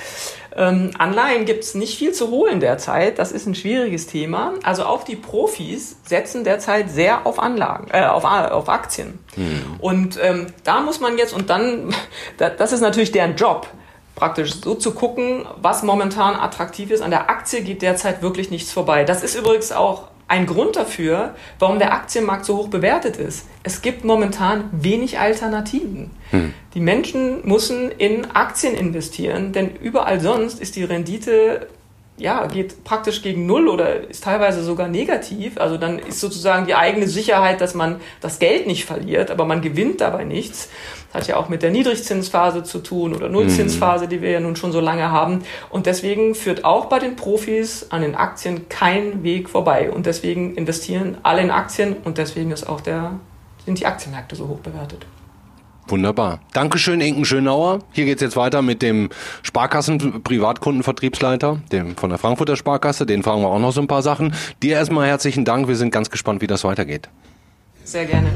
Ähm, 0.54 0.90
Anleihen 0.98 1.46
gibt's 1.46 1.74
nicht 1.74 1.96
viel 1.96 2.12
zu 2.12 2.28
holen 2.28 2.60
derzeit, 2.60 3.18
das 3.18 3.32
ist 3.32 3.46
ein 3.46 3.54
schwieriges 3.54 4.06
Thema. 4.06 4.52
Also 4.64 4.84
auch 4.84 5.02
die 5.02 5.16
Profis 5.16 5.96
setzen 6.04 6.44
derzeit 6.44 6.90
sehr 6.90 7.26
auf 7.26 7.38
Anlagen, 7.38 7.88
äh, 7.90 8.04
auf, 8.04 8.24
auf 8.24 8.68
Aktien. 8.68 9.18
Mhm. 9.34 9.76
Und 9.78 10.18
ähm, 10.22 10.48
da 10.62 10.80
muss 10.80 11.00
man 11.00 11.16
jetzt, 11.16 11.32
und 11.32 11.48
dann, 11.48 11.94
das 12.36 12.72
ist 12.72 12.82
natürlich 12.82 13.12
deren 13.12 13.34
Job, 13.34 13.66
praktisch 14.14 14.60
so 14.60 14.74
zu 14.74 14.92
gucken, 14.92 15.46
was 15.56 15.82
momentan 15.82 16.34
attraktiv 16.36 16.90
ist. 16.90 17.00
An 17.00 17.10
der 17.10 17.30
Aktie 17.30 17.62
geht 17.62 17.80
derzeit 17.80 18.20
wirklich 18.20 18.50
nichts 18.50 18.72
vorbei. 18.72 19.04
Das 19.04 19.22
ist 19.22 19.34
übrigens 19.34 19.72
auch 19.72 20.08
ein 20.32 20.46
Grund 20.46 20.76
dafür, 20.76 21.34
warum 21.58 21.78
der 21.78 21.92
Aktienmarkt 21.92 22.46
so 22.46 22.56
hoch 22.56 22.68
bewertet 22.68 23.18
ist. 23.18 23.46
Es 23.64 23.82
gibt 23.82 24.02
momentan 24.02 24.64
wenig 24.72 25.18
Alternativen. 25.18 26.10
Hm. 26.30 26.54
Die 26.72 26.80
Menschen 26.80 27.46
müssen 27.46 27.90
in 27.90 28.30
Aktien 28.30 28.74
investieren, 28.74 29.52
denn 29.52 29.76
überall 29.76 30.20
sonst 30.20 30.58
ist 30.58 30.76
die 30.76 30.84
Rendite 30.84 31.68
ja, 32.18 32.46
geht 32.46 32.84
praktisch 32.84 33.22
gegen 33.22 33.46
Null 33.46 33.68
oder 33.68 34.08
ist 34.08 34.24
teilweise 34.24 34.62
sogar 34.62 34.88
negativ. 34.88 35.58
Also 35.58 35.76
dann 35.76 35.98
ist 35.98 36.20
sozusagen 36.20 36.66
die 36.66 36.74
eigene 36.74 37.08
Sicherheit, 37.08 37.60
dass 37.60 37.74
man 37.74 38.00
das 38.20 38.38
Geld 38.38 38.66
nicht 38.66 38.84
verliert, 38.84 39.30
aber 39.30 39.44
man 39.44 39.62
gewinnt 39.62 40.00
dabei 40.00 40.24
nichts. 40.24 40.68
Das 41.12 41.22
hat 41.22 41.28
ja 41.28 41.36
auch 41.36 41.48
mit 41.48 41.62
der 41.62 41.70
Niedrigzinsphase 41.70 42.62
zu 42.62 42.78
tun 42.78 43.14
oder 43.14 43.28
Nullzinsphase, 43.28 44.08
die 44.08 44.22
wir 44.22 44.30
ja 44.30 44.40
nun 44.40 44.56
schon 44.56 44.72
so 44.72 44.80
lange 44.80 45.10
haben. 45.10 45.42
Und 45.68 45.86
deswegen 45.86 46.34
führt 46.34 46.64
auch 46.64 46.86
bei 46.86 46.98
den 46.98 47.16
Profis 47.16 47.86
an 47.90 48.02
den 48.02 48.14
Aktien 48.14 48.68
kein 48.68 49.22
Weg 49.22 49.48
vorbei. 49.50 49.90
Und 49.90 50.06
deswegen 50.06 50.54
investieren 50.54 51.18
alle 51.22 51.42
in 51.42 51.50
Aktien 51.50 51.96
und 52.04 52.18
deswegen 52.18 52.50
ist 52.50 52.68
auch 52.68 52.80
der, 52.80 53.18
sind 53.64 53.78
die 53.78 53.86
Aktienmärkte 53.86 54.36
so 54.36 54.48
hoch 54.48 54.60
bewertet. 54.60 55.06
Wunderbar. 55.92 56.40
Dankeschön, 56.54 57.02
Inken 57.02 57.26
Schönauer. 57.26 57.80
Hier 57.92 58.06
geht's 58.06 58.22
jetzt 58.22 58.34
weiter 58.34 58.62
mit 58.62 58.80
dem 58.80 59.10
Sparkassen-Privatkundenvertriebsleiter, 59.42 61.60
dem 61.70 61.98
von 61.98 62.08
der 62.08 62.18
Frankfurter 62.18 62.56
Sparkasse. 62.56 63.04
Den 63.04 63.22
fragen 63.22 63.42
wir 63.42 63.48
auch 63.48 63.58
noch 63.58 63.72
so 63.72 63.82
ein 63.82 63.88
paar 63.88 64.00
Sachen. 64.00 64.32
Dir 64.62 64.76
erstmal 64.76 65.06
herzlichen 65.06 65.44
Dank. 65.44 65.68
Wir 65.68 65.76
sind 65.76 65.90
ganz 65.90 66.08
gespannt, 66.08 66.40
wie 66.40 66.46
das 66.46 66.64
weitergeht. 66.64 67.10
Sehr 67.84 68.06
gerne. 68.06 68.30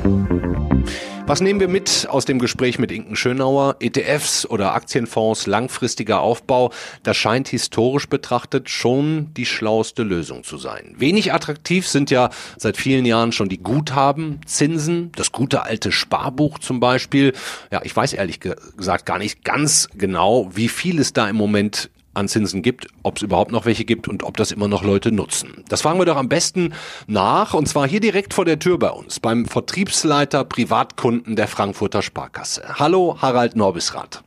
Was 1.27 1.41
nehmen 1.41 1.59
wir 1.59 1.67
mit 1.67 2.07
aus 2.09 2.25
dem 2.25 2.39
Gespräch 2.39 2.79
mit 2.79 2.93
Inken 2.93 3.17
Schönauer? 3.17 3.75
ETFs 3.81 4.47
oder 4.47 4.75
Aktienfonds, 4.75 5.49
langfristiger 5.49 6.21
Aufbau, 6.21 6.71
das 7.03 7.17
scheint 7.17 7.49
historisch 7.49 8.09
betrachtet 8.09 8.71
schon 8.71 9.35
die 9.35 9.45
schlauste 9.45 10.05
Lösung 10.05 10.45
zu 10.45 10.57
sein. 10.57 10.95
Wenig 10.99 11.33
attraktiv 11.33 11.89
sind 11.89 12.13
ja 12.13 12.31
seit 12.57 12.77
vielen 12.77 13.05
Jahren 13.05 13.33
schon 13.33 13.49
die 13.49 13.61
Guthaben, 13.61 14.41
Zinsen, 14.47 15.11
das 15.17 15.33
gute 15.33 15.65
alte 15.65 15.91
Sparbuch 15.91 16.61
zum 16.61 16.79
Beispiel. 16.79 17.33
Ja, 17.73 17.81
ich 17.83 17.97
weiß 17.97 18.13
ehrlich 18.13 18.39
gesagt 18.39 19.05
gar 19.05 19.19
nicht 19.19 19.43
ganz 19.43 19.89
genau, 19.97 20.49
wie 20.55 20.69
viel 20.69 21.01
es 21.01 21.13
da 21.13 21.29
im 21.29 21.35
Moment 21.35 21.91
an 22.17 22.29
Zinsen 22.29 22.63
gibt, 22.63 22.89
ob 23.03 23.17
es 23.17 23.23
überhaupt 23.23 23.53
noch 23.53 23.67
welche 23.67 23.85
gibt 23.85 24.09
und 24.09 24.23
ob 24.23 24.37
das 24.37 24.53
immer 24.53 24.69
noch 24.69 24.85
Leute 24.85 25.13
nutzen. 25.13 25.65
Das 25.69 25.83
fragen 25.83 25.99
wir 25.99 26.07
doch 26.07 26.17
am 26.17 26.29
besten 26.29 26.75
nach 27.07 27.55
und 27.55 27.67
zwar 27.67 27.87
hier 27.87 28.01
direkt 28.01 28.35
vor 28.35 28.45
der 28.45 28.59
Tür 28.59 28.79
bei 28.79 28.91
uns, 28.91 29.21
beim 29.21 29.47
Vertriebsleiter 29.47 30.45
Privatkunden 30.45 31.37
der 31.37 31.47
Frankfurter 31.47 32.03
Sparkasse. 32.03 32.63
Hallo, 32.79 33.19
Harald 33.21 33.57
Norbisrath. 33.57 34.25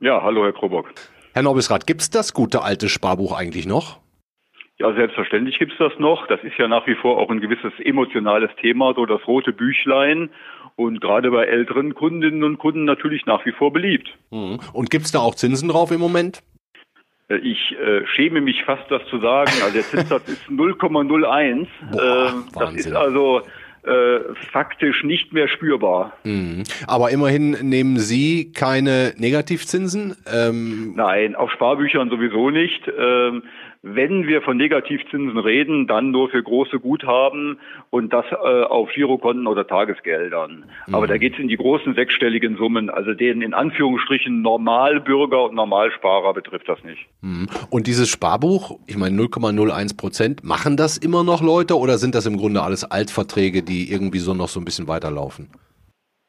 Ja, 0.00 0.22
hallo, 0.22 0.44
Herr 0.44 0.52
Krobock. 0.52 0.86
Herr 1.32 1.42
Norbisrath, 1.42 1.86
gibt 1.86 2.02
es 2.02 2.10
das 2.10 2.34
gute 2.34 2.62
alte 2.62 2.88
Sparbuch 2.88 3.36
eigentlich 3.36 3.66
noch? 3.66 3.98
Ja, 4.78 4.92
selbstverständlich 4.92 5.58
gibt 5.58 5.72
es 5.72 5.78
das 5.78 5.92
noch. 5.98 6.28
Das 6.28 6.40
ist 6.44 6.56
ja 6.56 6.68
nach 6.68 6.86
wie 6.86 6.94
vor 6.94 7.18
auch 7.18 7.30
ein 7.30 7.40
gewisses 7.40 7.72
emotionales 7.80 8.50
Thema, 8.60 8.94
so 8.94 9.06
das 9.06 9.26
rote 9.26 9.52
Büchlein. 9.52 10.30
Und 10.76 11.00
gerade 11.00 11.32
bei 11.32 11.46
älteren 11.46 11.94
Kundinnen 11.94 12.44
und 12.44 12.58
Kunden 12.58 12.84
natürlich 12.84 13.26
nach 13.26 13.44
wie 13.44 13.50
vor 13.50 13.72
beliebt. 13.72 14.08
Mhm. 14.30 14.60
Und 14.72 14.90
gibt 14.90 15.06
es 15.06 15.12
da 15.12 15.18
auch 15.18 15.34
Zinsen 15.34 15.68
drauf 15.68 15.90
im 15.90 15.98
Moment? 15.98 16.44
Äh, 17.28 17.36
ich 17.36 17.76
äh, 17.78 18.06
schäme 18.06 18.40
mich 18.40 18.64
fast, 18.64 18.90
das 18.90 19.04
zu 19.06 19.18
sagen. 19.20 19.50
Also 19.62 19.74
der 19.74 19.82
Zinssatz 19.82 20.28
ist 20.28 20.42
0,01. 20.48 21.66
Boah, 21.92 22.28
äh, 22.28 22.58
das 22.58 22.74
ist 22.74 22.92
also 22.92 23.42
äh, 23.84 24.34
faktisch 24.52 25.04
nicht 25.04 25.32
mehr 25.32 25.48
spürbar. 25.48 26.12
Mhm. 26.24 26.64
Aber 26.86 27.10
immerhin 27.10 27.52
nehmen 27.62 27.98
Sie 27.98 28.52
keine 28.52 29.14
Negativzinsen? 29.16 30.16
Ähm 30.30 30.94
Nein, 30.96 31.34
auf 31.36 31.50
Sparbüchern 31.52 32.10
sowieso 32.10 32.50
nicht. 32.50 32.82
Ähm, 32.98 33.44
wenn 33.82 34.26
wir 34.26 34.42
von 34.42 34.56
Negativzinsen 34.56 35.38
reden, 35.38 35.86
dann 35.86 36.10
nur 36.10 36.28
für 36.30 36.42
große 36.42 36.80
Guthaben 36.80 37.58
und 37.90 38.12
das 38.12 38.24
äh, 38.32 38.34
auf 38.34 38.90
Girokonten 38.92 39.46
oder 39.46 39.66
Tagesgeldern. 39.66 40.64
Mhm. 40.86 40.94
Aber 40.94 41.06
da 41.06 41.16
geht 41.16 41.34
es 41.34 41.38
in 41.38 41.48
die 41.48 41.56
großen 41.56 41.94
sechsstelligen 41.94 42.56
Summen. 42.56 42.90
Also 42.90 43.14
den 43.14 43.40
in 43.40 43.54
Anführungsstrichen 43.54 44.42
Normalbürger 44.42 45.44
und 45.44 45.54
Normalsparer 45.54 46.34
betrifft 46.34 46.68
das 46.68 46.82
nicht. 46.82 47.06
Mhm. 47.20 47.46
Und 47.70 47.86
dieses 47.86 48.08
Sparbuch, 48.08 48.78
ich 48.86 48.96
meine 48.96 49.16
0,01 49.20 49.96
Prozent, 49.96 50.44
machen 50.44 50.76
das 50.76 50.98
immer 50.98 51.22
noch 51.22 51.42
Leute 51.42 51.78
oder 51.78 51.98
sind 51.98 52.14
das 52.14 52.26
im 52.26 52.36
Grunde 52.36 52.62
alles 52.62 52.84
Altverträge, 52.84 53.62
die 53.62 53.92
irgendwie 53.92 54.18
so 54.18 54.34
noch 54.34 54.48
so 54.48 54.60
ein 54.60 54.64
bisschen 54.64 54.88
weiterlaufen? 54.88 55.48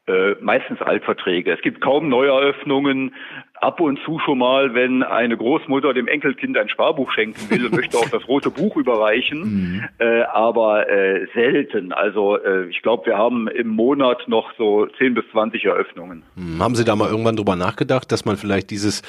Äh, 0.06 0.34
meistens 0.40 0.80
Altverträge. 0.80 1.52
Es 1.52 1.60
gibt 1.62 1.80
kaum 1.80 2.08
Neueröffnungen. 2.08 3.14
Ab 3.60 3.80
und 3.80 3.98
zu 4.04 4.18
schon 4.18 4.38
mal, 4.38 4.74
wenn 4.74 5.02
eine 5.02 5.36
Großmutter 5.36 5.92
dem 5.92 6.08
Enkelkind 6.08 6.56
ein 6.56 6.68
Sparbuch 6.68 7.12
schenken 7.12 7.50
will 7.50 7.66
und 7.66 7.74
möchte 7.74 7.98
auch 7.98 8.08
das 8.08 8.26
rote 8.26 8.50
Buch 8.50 8.76
überreichen, 8.76 9.40
mhm. 9.40 9.84
äh, 9.98 10.22
aber 10.22 10.88
äh, 10.88 11.26
selten. 11.34 11.92
Also 11.92 12.38
äh, 12.38 12.68
ich 12.70 12.80
glaube, 12.82 13.06
wir 13.06 13.18
haben 13.18 13.48
im 13.48 13.68
Monat 13.68 14.28
noch 14.28 14.50
so 14.56 14.86
10 14.98 15.14
bis 15.14 15.24
20 15.32 15.64
Eröffnungen. 15.64 16.22
Mhm. 16.36 16.62
Haben 16.62 16.74
Sie 16.74 16.84
da 16.84 16.96
mal 16.96 17.10
irgendwann 17.10 17.36
drüber 17.36 17.56
nachgedacht, 17.56 18.10
dass 18.12 18.24
man 18.24 18.36
vielleicht 18.36 18.70
dieses 18.70 19.02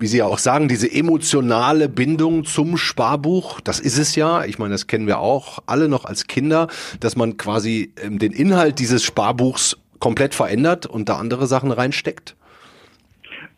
wie 0.00 0.06
Sie 0.06 0.18
ja 0.18 0.26
auch 0.26 0.38
sagen, 0.38 0.68
diese 0.68 0.88
emotionale 0.88 1.88
Bindung 1.88 2.44
zum 2.44 2.76
Sparbuch, 2.76 3.60
das 3.60 3.80
ist 3.80 3.98
es 3.98 4.14
ja. 4.14 4.44
Ich 4.44 4.58
meine, 4.58 4.70
das 4.70 4.86
kennen 4.86 5.08
wir 5.08 5.18
auch 5.18 5.58
alle 5.66 5.88
noch 5.88 6.04
als 6.04 6.28
Kinder, 6.28 6.68
dass 7.00 7.16
man 7.16 7.36
quasi 7.36 7.92
ähm, 8.00 8.20
den 8.20 8.30
Inhalt 8.30 8.78
dieses 8.78 9.02
Sparbuchs 9.02 9.76
komplett 9.98 10.34
verändert 10.34 10.86
und 10.86 11.08
da 11.08 11.16
andere 11.16 11.46
Sachen 11.46 11.72
reinsteckt? 11.72 12.36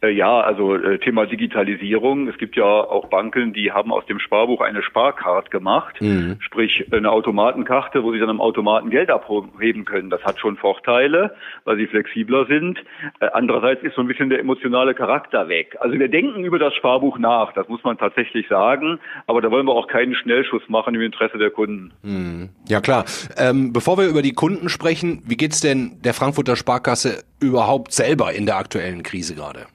Äh, 0.02 0.10
ja, 0.10 0.40
also 0.40 0.74
äh, 0.76 0.98
Thema 0.98 1.26
Digitalisierung. 1.26 2.28
Es 2.28 2.38
gibt 2.38 2.56
ja 2.56 2.64
auch 2.64 3.08
Banken, 3.08 3.52
die 3.52 3.72
haben 3.72 3.92
aus 3.92 4.06
dem 4.06 4.18
Sparbuch 4.18 4.60
eine 4.60 4.82
Sparkarte 4.82 5.50
gemacht, 5.50 6.00
mhm. 6.00 6.36
sprich 6.40 6.86
eine 6.90 7.10
Automatenkarte, 7.10 8.02
wo 8.02 8.12
sie 8.12 8.18
dann 8.18 8.30
am 8.30 8.40
Automaten 8.40 8.90
Geld 8.90 9.10
abheben 9.10 9.84
können. 9.84 10.10
Das 10.10 10.22
hat 10.24 10.38
schon 10.38 10.56
Vorteile, 10.56 11.34
weil 11.64 11.76
sie 11.76 11.86
flexibler 11.86 12.46
sind. 12.46 12.78
Äh, 13.20 13.28
andererseits 13.32 13.82
ist 13.82 13.94
so 13.94 14.00
ein 14.00 14.06
bisschen 14.06 14.30
der 14.30 14.40
emotionale 14.40 14.94
Charakter 14.94 15.48
weg. 15.48 15.76
Also 15.80 15.98
wir 15.98 16.08
denken 16.08 16.44
über 16.44 16.58
das 16.58 16.74
Sparbuch 16.74 17.18
nach, 17.18 17.52
das 17.52 17.68
muss 17.68 17.84
man 17.84 17.98
tatsächlich 17.98 18.48
sagen, 18.48 18.98
aber 19.26 19.42
da 19.42 19.50
wollen 19.50 19.66
wir 19.66 19.74
auch 19.74 19.86
keinen 19.86 20.14
Schnellschuss 20.14 20.62
machen 20.68 20.94
im 20.94 21.02
Interesse 21.02 21.36
der 21.36 21.50
Kunden. 21.50 21.92
Mhm. 22.02 22.48
Ja 22.68 22.80
klar. 22.80 23.04
Ähm, 23.36 23.72
bevor 23.72 23.98
wir 23.98 24.06
über 24.06 24.22
die 24.22 24.32
Kunden 24.32 24.68
sprechen, 24.68 25.22
wie 25.26 25.36
geht's 25.36 25.60
denn 25.60 25.98
der 26.02 26.14
Frankfurter 26.14 26.56
Sparkasse 26.56 27.22
überhaupt 27.40 27.92
selber 27.92 28.32
in 28.32 28.46
der 28.46 28.56
aktuellen 28.56 29.02
Krise 29.02 29.34
gerade? 29.34 29.66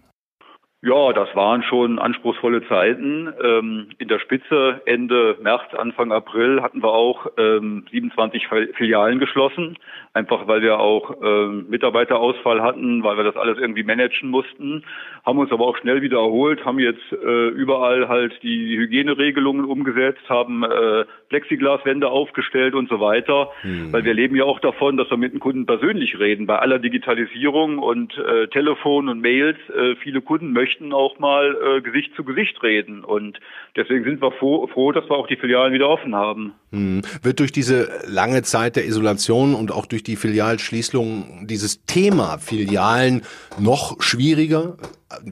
Ja, 0.86 1.14
das 1.14 1.36
waren 1.36 1.64
schon 1.64 1.98
anspruchsvolle 1.98 2.62
Zeiten. 2.68 3.34
Ähm, 3.44 3.88
in 3.98 4.08
der 4.08 4.20
Spitze 4.20 4.84
Ende 4.86 5.36
März, 5.42 5.74
Anfang 5.76 6.12
April 6.12 6.62
hatten 6.62 6.84
wir 6.84 6.94
auch 6.94 7.26
ähm, 7.38 7.86
27 7.90 8.48
Filialen 8.78 9.18
geschlossen, 9.18 9.80
einfach 10.14 10.48
weil 10.48 10.62
wir 10.62 10.80
auch 10.80 11.16
ähm, 11.24 11.66
Mitarbeiterausfall 11.70 12.62
hatten, 12.62 13.02
weil 13.02 13.18
wir 13.18 13.24
das 13.24 13.36
alles 13.36 13.58
irgendwie 13.58 13.82
managen 13.82 14.30
mussten, 14.30 14.84
haben 15.26 15.40
uns 15.40 15.52
aber 15.52 15.66
auch 15.66 15.76
schnell 15.78 16.04
wieder 16.04 16.20
erholt, 16.20 16.64
haben 16.66 16.78
jetzt 16.78 17.12
äh, 17.14 17.48
überall 17.48 18.08
halt 18.08 18.34
die 18.44 18.78
Hygieneregelungen 18.78 19.66
umgesetzt, 19.66 20.30
haben 20.30 20.64
äh, 20.64 21.06
Plexiglaswände 21.30 22.10
aufgestellt 22.10 22.76
und 22.76 22.90
so 22.90 23.00
weiter, 23.00 23.50
hm. 23.62 23.92
weil 23.92 24.06
wir 24.06 24.14
leben 24.14 24.36
ja 24.36 24.44
auch 24.44 24.60
davon, 24.60 24.98
dass 24.98 25.10
wir 25.10 25.18
mit 25.18 25.34
den 25.34 25.40
Kunden 25.40 25.66
persönlich 25.66 26.20
reden. 26.20 26.46
Bei 26.46 26.60
aller 26.60 26.78
Digitalisierung 26.78 27.80
und 27.80 28.16
äh, 28.20 28.48
Telefon 28.50 29.10
und 29.10 29.20
Mails, 29.20 29.58
äh, 29.76 29.96
viele 29.96 30.22
Kunden 30.22 30.54
möchten 30.54 30.75
möchten 30.76 30.94
auch 30.94 31.20
mal 31.20 31.56
äh, 31.56 31.82
Gesicht 31.82 32.12
zu 32.16 32.24
Gesicht 32.24 32.62
reden. 32.64 33.04
Und 33.04 33.40
deswegen 33.76 34.04
sind 34.04 34.22
wir 34.22 34.32
froh, 34.32 34.68
froh 34.68 34.92
dass 34.92 35.06
wir 35.06 35.16
auch 35.16 35.28
die 35.28 35.36
Filialen 35.36 35.74
wieder 35.74 35.90
offen 35.90 36.16
haben. 36.16 36.54
Hm. 36.72 37.02
Wird 37.22 37.40
durch 37.40 37.52
diese 37.52 37.90
lange 38.08 38.44
Zeit 38.44 38.76
der 38.76 38.86
Isolation 38.86 39.56
und 39.56 39.72
auch 39.72 39.86
durch 39.86 40.04
die 40.04 40.16
Filialschließung 40.16 41.48
dieses 41.48 41.86
Thema 41.86 42.38
Filialen 42.38 43.24
noch 43.60 44.02
schwieriger? 44.02 44.78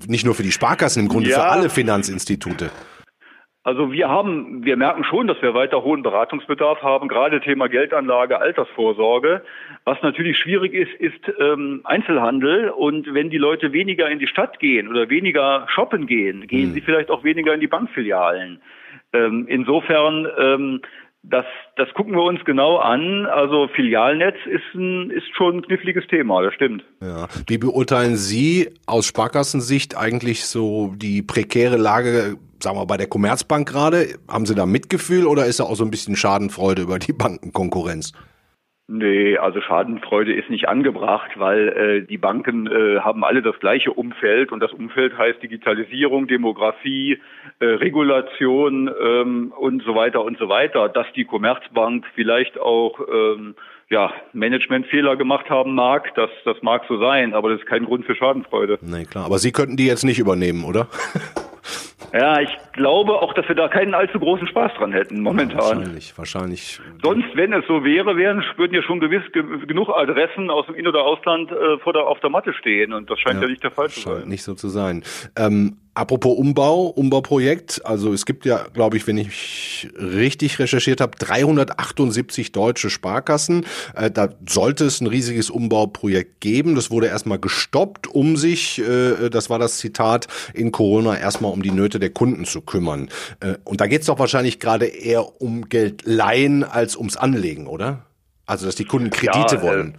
Nicht 0.08 0.26
nur 0.26 0.36
für 0.36 0.44
die 0.44 0.52
Sparkassen, 0.52 1.04
im 1.04 1.10
Grunde 1.10 1.30
ja. 1.30 1.40
für 1.40 1.46
alle 1.46 1.70
Finanzinstitute. 1.70 2.70
Also 3.66 3.94
wir 3.94 4.10
haben, 4.10 4.66
wir 4.66 4.76
merken 4.76 5.06
schon, 5.06 5.28
dass 5.28 5.42
wir 5.42 5.54
weiter 5.54 5.84
hohen 5.84 6.04
Beratungsbedarf 6.04 6.82
haben, 6.82 7.08
gerade 7.08 7.40
Thema 7.40 7.70
Geldanlage, 7.70 8.42
Altersvorsorge. 8.42 9.42
Was 9.86 10.02
natürlich 10.02 10.38
schwierig 10.38 10.74
ist, 10.74 10.94
ist 11.00 11.34
ähm, 11.40 11.80
Einzelhandel. 11.86 12.72
Und 12.72 13.14
wenn 13.14 13.30
die 13.30 13.38
Leute 13.38 13.72
weniger 13.72 14.10
in 14.10 14.20
die 14.20 14.28
Stadt 14.28 14.60
gehen 14.60 14.90
oder 14.90 15.10
weniger 15.10 15.66
shoppen 15.70 16.08
gehen, 16.08 16.46
gehen 16.48 16.68
hm. 16.68 16.74
sie 16.74 16.82
vielleicht 16.82 17.10
auch 17.10 17.24
weniger 17.24 17.54
in 17.54 17.62
die 17.62 17.68
Bankfilialen. 17.68 18.62
Ähm, 19.14 19.46
insofern 19.48 20.28
ähm, 20.38 20.82
das, 21.24 21.46
das 21.78 21.88
gucken 21.94 22.14
wir 22.14 22.24
uns 22.24 22.44
genau 22.46 22.78
an. 22.78 23.26
Also 23.26 23.68
Filialnetz 23.70 24.36
ist, 24.46 24.76
ein, 24.76 25.10
ist 25.10 25.34
schon 25.36 25.58
ein 25.58 25.62
kniffliges 25.62 26.06
Thema, 26.08 26.44
das 26.44 26.54
stimmt. 26.54 26.84
Ja. 27.02 27.28
Wie 27.48 27.58
beurteilen 27.58 28.18
Sie 28.18 28.70
aus 28.86 29.06
Sparkassensicht 29.06 29.98
eigentlich 29.98 30.46
so 30.46 30.94
die 30.98 31.22
prekäre 31.22 31.78
Lage, 31.78 32.36
sagen 32.62 32.78
wir 32.78 32.86
bei 32.86 32.98
der 32.98 33.08
Commerzbank 33.08 33.68
gerade? 33.68 34.16
Haben 34.28 34.46
Sie 34.46 34.54
da 34.54 34.66
Mitgefühl 34.66 35.26
oder 35.26 35.46
ist 35.46 35.62
da 35.62 35.64
auch 35.64 35.76
so 35.76 35.86
ein 35.86 35.92
bisschen 35.92 36.18
Schadenfreude 36.18 36.82
über 36.82 37.00
die 37.00 37.14
Bankenkonkurrenz? 37.14 38.12
Nee, 38.88 39.38
also 39.38 39.62
Schadenfreude 39.62 40.34
ist 40.34 40.50
nicht 40.50 40.68
angebracht, 40.68 41.32
weil 41.36 41.70
äh, 41.70 42.02
die 42.06 42.18
Banken 42.18 42.68
äh, 42.68 43.00
haben 43.00 43.24
alle 43.24 43.42
das 43.42 43.58
gleiche 43.60 43.94
Umfeld 43.94 44.52
und 44.52 44.60
das 44.60 44.74
Umfeld 44.74 45.18
heißt 45.18 45.42
Digitalisierung, 45.42 46.28
Demografie, 46.28 47.18
äh, 47.60 47.66
Regulation 47.66 48.92
ähm, 49.02 49.54
und 49.58 49.84
so 49.84 49.96
weiter 49.96 50.22
und 50.26 50.38
so 50.38 50.50
weiter. 50.50 50.90
Dass 50.90 51.08
die 51.16 51.24
Commerzbank 51.24 52.06
vielleicht 52.14 52.60
auch 52.60 53.00
ähm, 53.10 53.56
ja, 53.90 54.12
Managementfehler 54.34 55.16
gemacht 55.16 55.50
haben 55.50 55.76
mag, 55.76 56.14
das, 56.16 56.30
das 56.44 56.62
mag 56.62 56.84
so 56.90 57.00
sein, 57.00 57.34
aber 57.34 57.52
das 57.52 57.62
ist 57.62 57.68
kein 57.68 57.86
Grund 57.86 58.06
für 58.06 58.16
Schadenfreude. 58.16 58.80
Nee, 58.82 59.06
klar. 59.06 59.26
Aber 59.26 59.38
Sie 59.40 59.54
könnten 59.54 59.78
die 59.78 59.88
jetzt 59.88 60.04
nicht 60.04 60.20
übernehmen, 60.20 60.66
oder? 60.66 60.88
Ja, 62.14 62.40
ich 62.42 62.50
glaube 62.74 63.14
auch, 63.22 63.34
dass 63.34 63.48
wir 63.48 63.56
da 63.56 63.68
keinen 63.68 63.94
allzu 63.94 64.20
großen 64.20 64.48
Spaß 64.48 64.74
dran 64.78 64.92
hätten 64.92 65.22
momentan. 65.22 65.58
Wahrscheinlich, 65.58 66.18
wahrscheinlich. 66.18 66.80
Sonst, 67.02 67.36
wenn 67.36 67.54
es 67.54 67.66
so 67.68 67.84
wäre, 67.84 68.18
wären, 68.18 68.44
würden 68.58 68.74
ja 68.74 68.82
schon 68.84 69.00
gewiss 69.00 69.24
ge 69.32 69.44
genug 69.66 69.90
Adressen 69.90 70.50
aus 70.50 70.66
dem 70.66 70.76
In- 70.76 70.88
oder 70.88 71.04
Ausland 71.04 71.52
äh, 71.52 71.78
vor 71.80 71.94
der, 71.94 72.06
auf 72.06 72.20
der 72.20 72.30
Matte 72.30 72.54
stehen 72.54 72.94
und 72.94 73.10
das 73.10 73.20
scheint 73.20 73.36
ja, 73.36 73.44
ja 73.44 73.48
nicht 73.48 73.64
der 73.64 73.72
Fall 73.72 73.90
zu 73.90 74.02
sein. 74.02 74.14
Scheint 74.18 74.30
nicht 74.30 74.44
so 74.44 74.54
zu 74.56 74.70
sein. 74.70 75.04
Ähm, 75.38 75.78
Apropos 75.96 76.36
Umbau, 76.40 76.88
Umbauprojekt, 76.88 77.86
also 77.86 78.14
es 78.14 78.26
gibt 78.26 78.46
ja, 78.46 78.66
glaube 78.74 78.98
ich, 78.98 79.06
wenn 79.06 79.20
ich 79.20 79.92
richtig 79.96 80.58
recherchiert 80.58 81.00
habe, 81.00 81.16
378 81.20 82.52
deutsche 82.52 82.90
Sparkassen. 82.90 83.64
Äh, 83.96 84.10
da 84.10 84.30
sollte 84.48 84.86
es 84.86 85.02
ein 85.02 85.08
riesiges 85.08 85.52
Umbauprojekt 85.52 86.42
geben. 86.42 86.74
Das 86.74 86.90
wurde 86.90 87.08
erstmal 87.08 87.38
gestoppt, 87.38 88.08
um 88.08 88.38
sich, 88.38 88.80
äh, 88.80 89.30
das 89.30 89.52
war 89.52 89.60
das 89.60 89.78
Zitat, 89.78 90.28
in 90.56 90.72
Corona 90.72 91.16
erstmal 91.16 91.52
um 91.52 91.62
die 91.62 91.70
Nöte 91.70 92.00
der 92.00 92.10
Kunden 92.10 92.46
zu 92.46 92.62
kümmern. 92.66 93.10
Äh, 93.40 93.56
und 93.64 93.82
da 93.82 93.88
geht 93.88 94.02
es 94.02 94.08
doch 94.08 94.20
wahrscheinlich 94.20 94.60
gerade 94.60 94.86
eher 94.86 95.42
um 95.42 95.70
Geld 95.70 96.04
leihen 96.06 96.64
als 96.64 96.96
ums 96.96 97.18
Anlegen, 97.18 97.68
oder? 97.68 98.06
Also, 98.46 98.66
dass 98.66 98.76
die 98.76 98.86
Kunden 98.86 99.10
Kredite 99.10 99.56
ja, 99.56 99.62
äh, 99.62 99.64
wollen. 99.64 99.98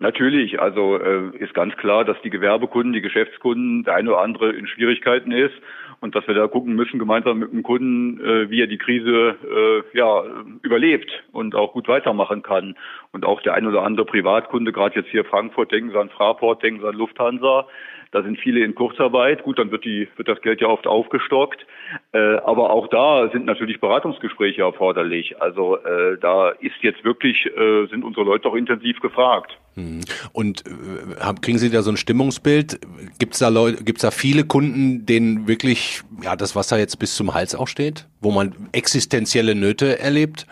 Natürlich, 0.00 0.60
also 0.60 0.98
äh, 0.98 1.36
ist 1.38 1.54
ganz 1.54 1.74
klar, 1.76 2.04
dass 2.04 2.16
die 2.22 2.30
Gewerbekunden, 2.30 2.92
die 2.92 3.00
Geschäftskunden, 3.00 3.84
der 3.84 3.94
eine 3.94 4.10
oder 4.10 4.20
andere 4.20 4.52
in 4.52 4.66
Schwierigkeiten 4.66 5.32
ist 5.32 5.54
und 6.00 6.14
dass 6.14 6.26
wir 6.26 6.34
da 6.34 6.46
gucken 6.46 6.74
müssen, 6.74 6.98
gemeinsam 6.98 7.38
mit 7.38 7.52
dem 7.52 7.62
Kunden, 7.62 8.20
äh, 8.20 8.50
wie 8.50 8.60
er 8.60 8.66
die 8.66 8.76
Krise 8.76 9.36
äh, 9.42 9.96
ja, 9.96 10.24
überlebt 10.62 11.10
und 11.32 11.54
auch 11.54 11.72
gut 11.72 11.88
weitermachen 11.88 12.42
kann. 12.42 12.76
Und 13.12 13.24
auch 13.24 13.40
der 13.40 13.54
eine 13.54 13.68
oder 13.68 13.82
andere 13.82 14.04
Privatkunde, 14.04 14.72
gerade 14.72 14.96
jetzt 14.96 15.08
hier 15.10 15.24
Frankfurt, 15.24 15.72
denken 15.72 15.92
Sie 15.92 15.98
an 15.98 16.10
Fraport, 16.10 16.62
denken 16.62 16.80
Sie 16.80 16.86
an 16.86 16.96
Lufthansa, 16.96 17.66
da 18.14 18.22
sind 18.22 18.38
viele 18.38 18.64
in 18.64 18.76
Kurzarbeit. 18.76 19.42
Gut, 19.42 19.58
dann 19.58 19.72
wird, 19.72 19.84
die, 19.84 20.06
wird 20.14 20.28
das 20.28 20.40
Geld 20.40 20.60
ja 20.60 20.68
oft 20.68 20.86
aufgestockt. 20.86 21.66
Äh, 22.12 22.36
aber 22.36 22.70
auch 22.70 22.86
da 22.86 23.28
sind 23.32 23.44
natürlich 23.44 23.80
Beratungsgespräche 23.80 24.62
erforderlich. 24.62 25.40
Also 25.42 25.78
äh, 25.78 26.16
da 26.20 26.50
ist 26.50 26.76
jetzt 26.82 27.04
wirklich, 27.04 27.44
äh, 27.46 27.86
sind 27.86 28.04
unsere 28.04 28.24
Leute 28.24 28.48
auch 28.48 28.54
intensiv 28.54 29.00
gefragt. 29.00 29.58
Mhm. 29.74 30.02
Und 30.32 30.62
äh, 30.64 31.34
kriegen 31.42 31.58
Sie 31.58 31.70
da 31.70 31.82
so 31.82 31.90
ein 31.90 31.96
Stimmungsbild? 31.96 32.78
Gibt 33.18 33.32
es 33.32 33.40
da 33.40 33.48
Leute, 33.48 33.82
gibt's 33.82 34.02
da 34.02 34.12
viele 34.12 34.44
Kunden, 34.44 35.06
denen 35.06 35.48
wirklich 35.48 36.02
ja 36.22 36.36
das 36.36 36.54
Wasser 36.54 36.78
jetzt 36.78 37.00
bis 37.00 37.16
zum 37.16 37.34
Hals 37.34 37.56
auch 37.56 37.66
steht, 37.66 38.06
wo 38.20 38.30
man 38.30 38.54
existenzielle 38.70 39.56
Nöte 39.56 39.98
erlebt? 39.98 40.46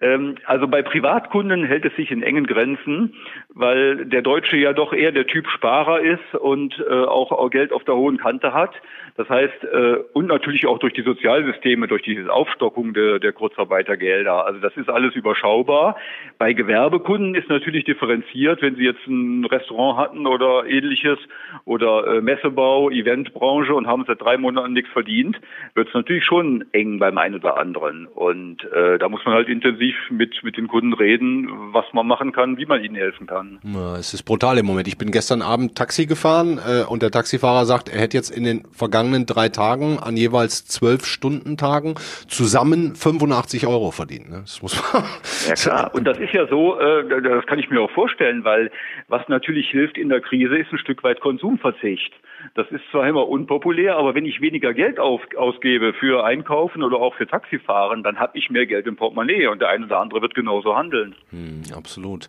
Ähm, 0.00 0.36
also 0.46 0.66
bei 0.66 0.82
Privatkunden 0.82 1.64
hält 1.64 1.84
es 1.84 1.94
sich 1.96 2.10
in 2.10 2.22
engen 2.22 2.46
Grenzen, 2.46 3.14
weil 3.54 4.06
der 4.06 4.22
Deutsche 4.22 4.56
ja 4.56 4.72
doch 4.72 4.92
eher 4.92 5.12
der 5.12 5.26
Typ 5.26 5.48
Sparer 5.48 6.00
ist 6.00 6.34
und 6.34 6.82
äh, 6.88 6.92
auch 6.92 7.50
Geld 7.50 7.72
auf 7.72 7.84
der 7.84 7.96
hohen 7.96 8.16
Kante 8.16 8.52
hat. 8.54 8.74
Das 9.20 9.28
heißt, 9.28 9.64
äh, 9.64 9.96
und 10.14 10.28
natürlich 10.28 10.66
auch 10.66 10.78
durch 10.78 10.94
die 10.94 11.02
Sozialsysteme, 11.02 11.86
durch 11.88 12.00
diese 12.00 12.32
Aufstockung 12.32 12.94
der, 12.94 13.18
der 13.18 13.34
Kurzarbeitergelder. 13.34 14.46
Also 14.46 14.60
das 14.60 14.74
ist 14.78 14.88
alles 14.88 15.14
überschaubar. 15.14 15.96
Bei 16.38 16.54
Gewerbekunden 16.54 17.34
ist 17.34 17.50
natürlich 17.50 17.84
differenziert, 17.84 18.62
wenn 18.62 18.76
Sie 18.76 18.84
jetzt 18.84 19.06
ein 19.06 19.44
Restaurant 19.44 19.98
hatten 19.98 20.26
oder 20.26 20.64
ähnliches 20.66 21.18
oder 21.66 22.06
äh, 22.06 22.22
Messebau, 22.22 22.88
Eventbranche 22.88 23.74
und 23.74 23.86
haben 23.86 24.04
seit 24.06 24.22
drei 24.22 24.38
Monaten 24.38 24.72
nichts 24.72 24.90
verdient, 24.90 25.38
wird 25.74 25.88
es 25.88 25.94
natürlich 25.94 26.24
schon 26.24 26.64
eng 26.72 26.98
beim 26.98 27.18
einen 27.18 27.34
oder 27.34 27.58
anderen. 27.58 28.06
Und 28.06 28.64
äh, 28.72 28.96
da 28.98 29.10
muss 29.10 29.20
man 29.26 29.34
halt 29.34 29.50
intensiv 29.50 29.96
mit, 30.08 30.42
mit 30.42 30.56
den 30.56 30.66
Kunden 30.66 30.94
reden, 30.94 31.46
was 31.74 31.84
man 31.92 32.06
machen 32.06 32.32
kann, 32.32 32.56
wie 32.56 32.64
man 32.64 32.82
ihnen 32.82 32.94
helfen 32.94 33.26
kann. 33.26 33.58
Ja, 33.64 33.96
es 33.96 34.14
ist 34.14 34.22
brutal 34.22 34.56
im 34.56 34.64
Moment. 34.64 34.88
Ich 34.88 34.96
bin 34.96 35.10
gestern 35.10 35.42
Abend 35.42 35.76
Taxi 35.76 36.06
gefahren 36.06 36.58
äh, 36.66 36.84
und 36.88 37.02
der 37.02 37.10
Taxifahrer 37.10 37.66
sagt, 37.66 37.90
er 37.90 38.00
hätte 38.00 38.16
jetzt 38.16 38.30
in 38.30 38.44
den 38.44 38.64
vergangenen 38.72 39.09
vergangenen 39.10 39.26
drei 39.26 39.48
Tagen 39.48 39.98
an 39.98 40.16
jeweils 40.16 40.64
zwölf 40.66 41.04
Stundentagen 41.04 41.94
zusammen 42.28 42.94
85 42.94 43.66
Euro 43.66 43.90
verdient. 43.90 44.30
Ne? 44.30 44.40
Das 44.42 44.62
muss 44.62 44.80
man 44.92 45.04
ja 45.48 45.54
klar, 45.54 45.94
und 45.94 46.04
das 46.04 46.18
ist 46.18 46.32
ja 46.32 46.46
so, 46.46 46.78
äh, 46.78 47.22
das 47.22 47.46
kann 47.46 47.58
ich 47.58 47.70
mir 47.70 47.80
auch 47.80 47.90
vorstellen, 47.90 48.44
weil 48.44 48.70
was 49.08 49.26
natürlich 49.28 49.70
hilft 49.70 49.98
in 49.98 50.08
der 50.08 50.20
Krise, 50.20 50.56
ist 50.56 50.72
ein 50.72 50.78
Stück 50.78 51.02
weit 51.02 51.20
Konsumverzicht. 51.20 52.12
Das 52.54 52.66
ist 52.70 52.82
zwar 52.90 53.06
immer 53.06 53.28
unpopulär, 53.28 53.96
aber 53.96 54.14
wenn 54.14 54.24
ich 54.24 54.40
weniger 54.40 54.72
Geld 54.72 54.98
auf, 54.98 55.20
ausgebe 55.36 55.92
für 55.92 56.24
Einkaufen 56.24 56.82
oder 56.82 56.96
auch 56.96 57.14
für 57.14 57.26
Taxifahren, 57.26 58.02
dann 58.02 58.18
habe 58.18 58.38
ich 58.38 58.48
mehr 58.48 58.66
Geld 58.66 58.86
im 58.86 58.96
Portemonnaie 58.96 59.48
und 59.48 59.60
der 59.60 59.68
eine 59.68 59.84
oder 59.84 59.98
andere 59.98 60.22
wird 60.22 60.34
genauso 60.34 60.76
handeln. 60.76 61.14
Hm, 61.30 61.62
absolut. 61.76 62.28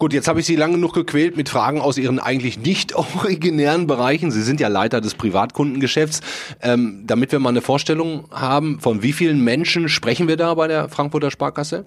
Gut, 0.00 0.14
jetzt 0.14 0.28
habe 0.28 0.40
ich 0.40 0.46
Sie 0.46 0.56
lange 0.56 0.76
genug 0.76 0.94
gequält 0.94 1.36
mit 1.36 1.50
Fragen 1.50 1.82
aus 1.82 1.98
Ihren 1.98 2.20
eigentlich 2.20 2.58
nicht 2.58 2.94
originären 2.96 3.86
Bereichen. 3.86 4.30
Sie 4.30 4.40
sind 4.40 4.58
ja 4.58 4.68
Leiter 4.68 5.02
des 5.02 5.14
Privatkundengeschäfts. 5.14 6.56
Ähm, 6.62 7.04
damit 7.06 7.32
wir 7.32 7.38
mal 7.38 7.50
eine 7.50 7.60
Vorstellung 7.60 8.24
haben, 8.32 8.80
von 8.80 9.02
wie 9.02 9.12
vielen 9.12 9.44
Menschen 9.44 9.90
sprechen 9.90 10.26
wir 10.26 10.38
da 10.38 10.54
bei 10.54 10.68
der 10.68 10.88
Frankfurter 10.88 11.30
Sparkasse? 11.30 11.84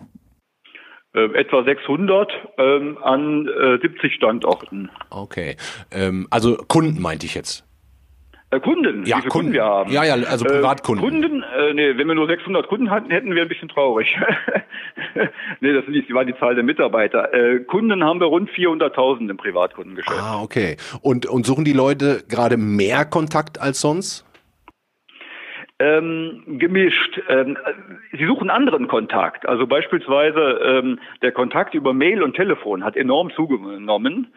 Äh, 1.15 1.25
etwa 1.33 1.63
600 1.63 2.31
ähm, 2.59 2.99
an 3.01 3.47
äh, 3.47 3.79
70 3.81 4.13
Standorten. 4.13 4.91
Okay, 5.09 5.57
ähm, 5.89 6.27
also 6.29 6.57
Kunden 6.67 7.01
meinte 7.01 7.25
ich 7.25 7.33
jetzt. 7.33 7.65
Äh, 8.53 8.59
Kunden, 8.59 9.05
ja, 9.05 9.17
wie 9.17 9.21
viele 9.21 9.29
Kunden. 9.29 9.31
Kunden 9.31 9.53
wir 9.53 9.63
haben. 9.63 9.91
Ja, 9.91 10.03
ja, 10.03 10.13
also 10.13 10.45
Privatkunden. 10.45 11.03
Äh, 11.03 11.09
Kunden, 11.09 11.43
äh, 11.43 11.73
nee, 11.73 11.97
wenn 11.97 12.07
wir 12.07 12.15
nur 12.15 12.27
600 12.27 12.67
Kunden 12.67 12.91
hatten, 12.91 13.09
hätten 13.09 13.33
wir 13.33 13.41
ein 13.41 13.47
bisschen 13.47 13.69
traurig. 13.69 14.15
nee, 15.59 15.73
das 15.73 15.85
war 15.87 16.25
die 16.25 16.35
Zahl 16.37 16.55
der 16.55 16.63
Mitarbeiter. 16.63 17.33
Äh, 17.33 17.59
Kunden 17.61 18.03
haben 18.03 18.19
wir 18.19 18.27
rund 18.27 18.49
400.000 18.51 19.29
im 19.29 19.37
Privatkundengeschäft. 19.37 20.19
Ah, 20.19 20.41
okay. 20.41 20.77
Und, 21.01 21.25
und 21.25 21.45
suchen 21.45 21.65
die 21.65 21.73
Leute 21.73 22.23
gerade 22.29 22.57
mehr 22.57 23.05
Kontakt 23.05 23.59
als 23.59 23.81
sonst? 23.81 24.25
Ähm, 25.79 26.43
gemischt. 26.59 27.19
Ähm, 27.27 27.57
sie 28.11 28.25
suchen 28.25 28.49
anderen 28.51 28.87
Kontakt. 28.87 29.47
Also 29.47 29.65
beispielsweise 29.65 30.39
ähm, 30.63 30.99
der 31.23 31.31
Kontakt 31.31 31.73
über 31.73 31.93
Mail 31.93 32.21
und 32.21 32.35
Telefon 32.35 32.83
hat 32.83 32.95
enorm 32.95 33.31
zugenommen. 33.35 34.27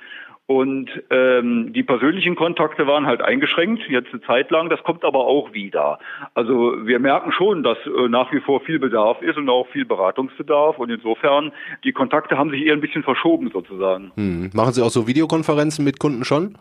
Und 0.49 0.89
ähm, 1.11 1.73
die 1.73 1.83
persönlichen 1.83 2.37
Kontakte 2.37 2.87
waren 2.87 3.05
halt 3.05 3.21
eingeschränkt, 3.21 3.83
jetzt 3.89 4.13
eine 4.13 4.23
Zeit 4.23 4.53
lang, 4.53 4.71
das 4.71 4.81
kommt 4.85 5.05
aber 5.05 5.27
auch 5.27 5.53
wieder. 5.53 5.99
Also 6.35 6.87
wir 6.87 7.01
merken 7.01 7.33
schon, 7.33 7.65
dass 7.65 7.79
äh, 7.85 8.09
nach 8.09 8.33
wie 8.33 8.41
vor 8.41 8.61
viel 8.61 8.79
Bedarf 8.79 9.21
ist 9.23 9.37
und 9.39 9.49
auch 9.49 9.67
viel 9.69 9.85
Beratungsbedarf. 9.85 10.79
Und 10.79 10.91
insofern, 10.91 11.53
die 11.83 11.93
Kontakte 11.93 12.39
haben 12.39 12.51
sich 12.51 12.65
eher 12.65 12.75
ein 12.75 12.81
bisschen 12.81 13.03
verschoben 13.03 13.51
sozusagen. 13.53 14.13
Hm. 14.15 14.51
Machen 14.55 14.73
Sie 14.73 14.83
auch 14.83 14.91
so 14.91 15.09
Videokonferenzen 15.09 15.85
mit 15.85 15.99
Kunden 15.99 16.25
schon? 16.25 16.57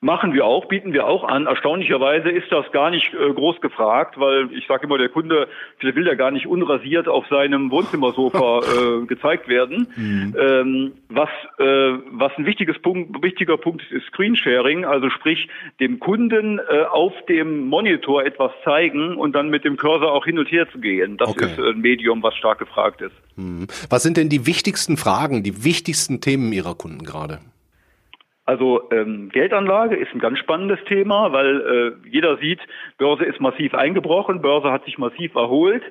Machen 0.00 0.34
wir 0.34 0.44
auch, 0.44 0.66
bieten 0.66 0.92
wir 0.92 1.06
auch 1.06 1.24
an. 1.24 1.46
Erstaunlicherweise 1.46 2.28
ist 2.28 2.50
das 2.52 2.70
gar 2.72 2.90
nicht 2.90 3.14
äh, 3.14 3.32
groß 3.32 3.60
gefragt, 3.60 4.18
weil 4.18 4.48
ich 4.52 4.66
sage 4.66 4.86
immer, 4.86 4.98
der 4.98 5.08
Kunde, 5.08 5.48
vielleicht 5.78 5.96
will 5.96 6.06
ja 6.06 6.14
gar 6.14 6.30
nicht 6.30 6.46
unrasiert 6.46 7.08
auf 7.08 7.26
seinem 7.28 7.70
Wohnzimmersofa 7.70 8.60
äh, 9.02 9.06
gezeigt 9.06 9.48
werden. 9.48 9.88
Mhm. 9.96 10.36
Ähm, 10.38 10.92
was, 11.08 11.30
äh, 11.58 11.98
was 12.12 12.32
ein 12.36 12.44
wichtiges 12.44 12.78
Punkt, 12.80 13.22
wichtiger 13.22 13.56
Punkt 13.56 13.82
ist, 13.82 13.92
ist 13.92 14.06
Screensharing, 14.08 14.84
also 14.84 15.08
sprich 15.10 15.48
dem 15.80 15.98
Kunden 15.98 16.58
äh, 16.58 16.82
auf 16.90 17.12
dem 17.28 17.66
Monitor 17.68 18.24
etwas 18.24 18.52
zeigen 18.64 19.16
und 19.16 19.32
dann 19.32 19.48
mit 19.48 19.64
dem 19.64 19.76
Cursor 19.76 20.12
auch 20.12 20.26
hin 20.26 20.38
und 20.38 20.50
her 20.52 20.70
zu 20.70 20.78
gehen. 20.78 21.16
Das 21.16 21.30
okay. 21.30 21.46
ist 21.46 21.58
ein 21.58 21.80
Medium, 21.80 22.22
was 22.22 22.34
stark 22.36 22.58
gefragt 22.58 23.00
ist. 23.00 23.14
Mhm. 23.36 23.66
Was 23.88 24.02
sind 24.02 24.16
denn 24.16 24.28
die 24.28 24.46
wichtigsten 24.46 24.96
Fragen, 24.96 25.42
die 25.42 25.64
wichtigsten 25.64 26.20
Themen 26.20 26.52
Ihrer 26.52 26.74
Kunden 26.74 27.04
gerade? 27.04 27.40
Also 28.46 28.88
ähm, 28.92 29.28
Geldanlage 29.30 29.96
ist 29.96 30.14
ein 30.14 30.20
ganz 30.20 30.38
spannendes 30.38 30.78
Thema, 30.84 31.32
weil 31.32 31.96
äh, 32.04 32.08
jeder 32.08 32.36
sieht, 32.38 32.60
Börse 32.96 33.24
ist 33.24 33.40
massiv 33.40 33.74
eingebrochen, 33.74 34.40
Börse 34.40 34.70
hat 34.70 34.84
sich 34.84 34.98
massiv 34.98 35.34
erholt. 35.34 35.82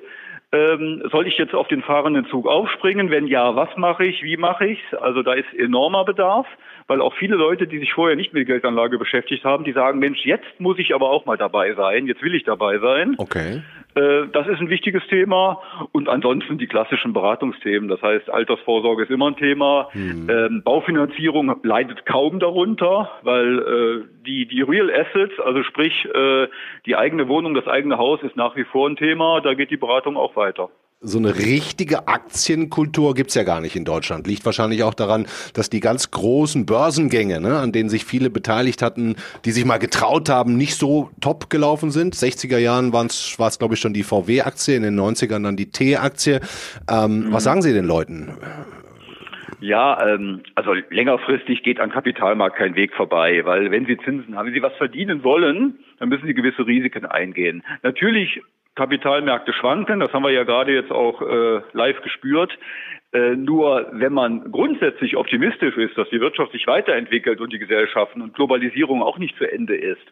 Ähm, 0.52 1.02
soll 1.10 1.26
ich 1.26 1.36
jetzt 1.36 1.54
auf 1.54 1.68
den 1.68 1.82
fahrenden 1.82 2.24
Zug 2.26 2.46
aufspringen? 2.46 3.10
Wenn 3.10 3.26
ja, 3.26 3.54
was 3.56 3.68
mache 3.76 4.06
ich? 4.06 4.22
Wie 4.22 4.36
mache 4.36 4.66
ich 4.66 4.80
Also 5.00 5.22
da 5.22 5.34
ist 5.34 5.52
enormer 5.54 6.04
Bedarf, 6.04 6.46
weil 6.86 7.02
auch 7.02 7.14
viele 7.16 7.36
Leute, 7.36 7.66
die 7.66 7.78
sich 7.78 7.92
vorher 7.92 8.16
nicht 8.16 8.32
mit 8.32 8.46
Geldanlage 8.46 8.96
beschäftigt 8.96 9.44
haben, 9.44 9.64
die 9.64 9.72
sagen, 9.72 9.98
Mensch, 9.98 10.24
jetzt 10.24 10.58
muss 10.58 10.78
ich 10.78 10.94
aber 10.94 11.10
auch 11.10 11.26
mal 11.26 11.36
dabei 11.36 11.74
sein, 11.74 12.06
jetzt 12.06 12.22
will 12.22 12.34
ich 12.34 12.44
dabei 12.44 12.78
sein. 12.78 13.16
Okay. 13.18 13.60
Äh, 13.96 14.28
das 14.32 14.46
ist 14.46 14.60
ein 14.60 14.70
wichtiges 14.70 15.02
Thema. 15.08 15.62
Und 15.92 16.08
ansonsten 16.08 16.58
die 16.58 16.66
klassischen 16.66 17.12
Beratungsthemen. 17.12 17.88
Das 17.88 18.00
heißt, 18.02 18.30
Altersvorsorge 18.30 19.04
ist 19.04 19.10
immer 19.10 19.28
ein 19.28 19.36
Thema. 19.36 19.88
Hm. 19.92 20.28
Ähm, 20.30 20.62
Baufinanzierung 20.62 21.56
leidet 21.62 22.06
kaum 22.06 22.38
darunter, 22.38 23.10
weil 23.22 23.58
äh, 23.58 24.24
die, 24.26 24.46
die 24.46 24.62
Real 24.62 24.90
Assets, 24.90 25.40
also 25.40 25.62
sprich 25.62 26.06
äh, 26.14 26.46
die 26.84 26.96
eigene 26.96 27.28
Wohnung, 27.28 27.54
das 27.54 27.66
eigene 27.66 27.98
Haus 27.98 28.22
ist 28.22 28.36
nach 28.36 28.54
wie 28.56 28.64
vor 28.64 28.88
ein 28.88 28.96
Thema. 28.96 29.40
Da 29.40 29.54
geht 29.54 29.70
die 29.70 29.76
Beratung 29.76 30.16
auch 30.16 30.36
weiter 30.36 30.70
so 31.00 31.18
eine 31.18 31.36
richtige 31.36 32.08
Aktienkultur 32.08 33.14
gibt's 33.14 33.34
ja 33.34 33.42
gar 33.42 33.60
nicht 33.60 33.76
in 33.76 33.84
Deutschland. 33.84 34.26
Liegt 34.26 34.46
wahrscheinlich 34.46 34.82
auch 34.82 34.94
daran, 34.94 35.26
dass 35.52 35.68
die 35.68 35.80
ganz 35.80 36.10
großen 36.10 36.64
Börsengänge, 36.64 37.40
ne, 37.40 37.58
an 37.58 37.72
denen 37.72 37.90
sich 37.90 38.04
viele 38.06 38.30
beteiligt 38.30 38.80
hatten, 38.80 39.16
die 39.44 39.50
sich 39.50 39.66
mal 39.66 39.76
getraut 39.76 40.30
haben, 40.30 40.56
nicht 40.56 40.76
so 40.76 41.10
top 41.20 41.50
gelaufen 41.50 41.90
sind. 41.90 42.14
60er 42.14 42.58
Jahren 42.58 42.94
war 42.94 43.04
es, 43.04 43.58
glaube 43.58 43.74
ich, 43.74 43.80
schon 43.80 43.92
die 43.92 44.04
VW-Aktie, 44.04 44.74
in 44.74 44.82
den 44.84 44.98
90ern 44.98 45.42
dann 45.42 45.56
die 45.56 45.70
T-Aktie. 45.70 46.40
Ähm, 46.90 47.26
mhm. 47.26 47.32
Was 47.32 47.44
sagen 47.44 47.60
Sie 47.60 47.74
den 47.74 47.86
Leuten? 47.86 48.30
Ja, 49.60 50.06
ähm, 50.06 50.42
also 50.54 50.72
längerfristig 50.90 51.62
geht 51.62 51.78
an 51.78 51.90
Kapitalmarkt 51.90 52.56
kein 52.56 52.74
Weg 52.74 52.94
vorbei, 52.94 53.44
weil 53.44 53.70
wenn 53.70 53.86
Sie 53.86 53.98
Zinsen 53.98 54.34
haben, 54.36 54.46
wenn 54.46 54.54
Sie 54.54 54.62
was 54.62 54.76
verdienen 54.76 55.24
wollen, 55.24 55.78
dann 55.98 56.08
müssen 56.08 56.26
Sie 56.26 56.34
gewisse 56.34 56.66
Risiken 56.66 57.04
eingehen. 57.04 57.62
Natürlich 57.82 58.40
Kapitalmärkte 58.76 59.52
schwanken, 59.52 60.00
das 60.00 60.12
haben 60.12 60.22
wir 60.22 60.30
ja 60.30 60.44
gerade 60.44 60.72
jetzt 60.72 60.92
auch 60.92 61.22
äh, 61.22 61.60
live 61.72 62.00
gespürt. 62.02 62.56
Äh, 63.12 63.36
nur 63.36 63.86
wenn 63.92 64.12
man 64.12 64.50
grundsätzlich 64.50 65.16
optimistisch 65.16 65.76
ist, 65.76 65.96
dass 65.96 66.08
die 66.10 66.20
Wirtschaft 66.20 66.52
sich 66.52 66.66
weiterentwickelt 66.66 67.40
und 67.40 67.52
die 67.52 67.58
Gesellschaften 67.58 68.20
und 68.20 68.34
Globalisierung 68.34 69.00
auch 69.00 69.16
nicht 69.16 69.36
zu 69.38 69.50
Ende 69.50 69.74
ist, 69.76 70.02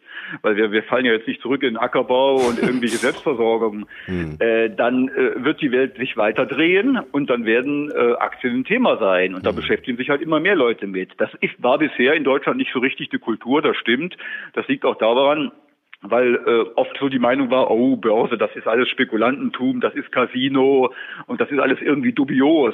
weil 0.41 0.55
wir, 0.55 0.71
wir 0.71 0.81
fallen 0.83 1.05
ja 1.05 1.11
jetzt 1.11 1.27
nicht 1.27 1.41
zurück 1.41 1.61
in 1.61 1.77
Ackerbau 1.77 2.35
und 2.35 2.57
irgendwelche 2.57 2.97
Selbstversorgung, 3.05 3.85
hm. 4.05 4.37
äh, 4.39 4.69
dann 4.69 5.09
äh, 5.09 5.43
wird 5.43 5.61
die 5.61 5.71
Welt 5.71 5.97
sich 5.97 6.17
weiter 6.17 6.45
drehen 6.45 6.97
und 7.11 7.29
dann 7.29 7.45
werden 7.45 7.91
äh, 7.91 8.13
Aktien 8.13 8.55
ein 8.55 8.65
Thema 8.65 8.97
sein. 8.97 9.35
Und 9.35 9.45
da 9.45 9.49
hm. 9.49 9.57
beschäftigen 9.57 9.97
sich 9.97 10.09
halt 10.09 10.21
immer 10.21 10.39
mehr 10.39 10.55
Leute 10.55 10.87
mit. 10.87 11.11
Das 11.17 11.29
ist, 11.41 11.61
war 11.61 11.77
bisher 11.77 12.13
in 12.13 12.23
Deutschland 12.23 12.57
nicht 12.57 12.71
so 12.73 12.79
richtig 12.79 13.09
die 13.09 13.19
Kultur, 13.19 13.61
das 13.61 13.75
stimmt. 13.77 14.17
Das 14.53 14.67
liegt 14.67 14.85
auch 14.85 14.97
daran, 14.97 15.51
weil 16.09 16.35
äh, 16.35 16.69
oft 16.75 16.97
so 16.99 17.09
die 17.09 17.19
Meinung 17.19 17.51
war, 17.51 17.69
oh, 17.71 17.95
Börse, 17.95 18.37
das 18.37 18.55
ist 18.55 18.67
alles 18.67 18.89
Spekulantentum, 18.89 19.81
das 19.81 19.93
ist 19.95 20.11
Casino 20.11 20.93
und 21.27 21.41
das 21.41 21.51
ist 21.51 21.59
alles 21.59 21.81
irgendwie 21.81 22.13
dubios. 22.13 22.73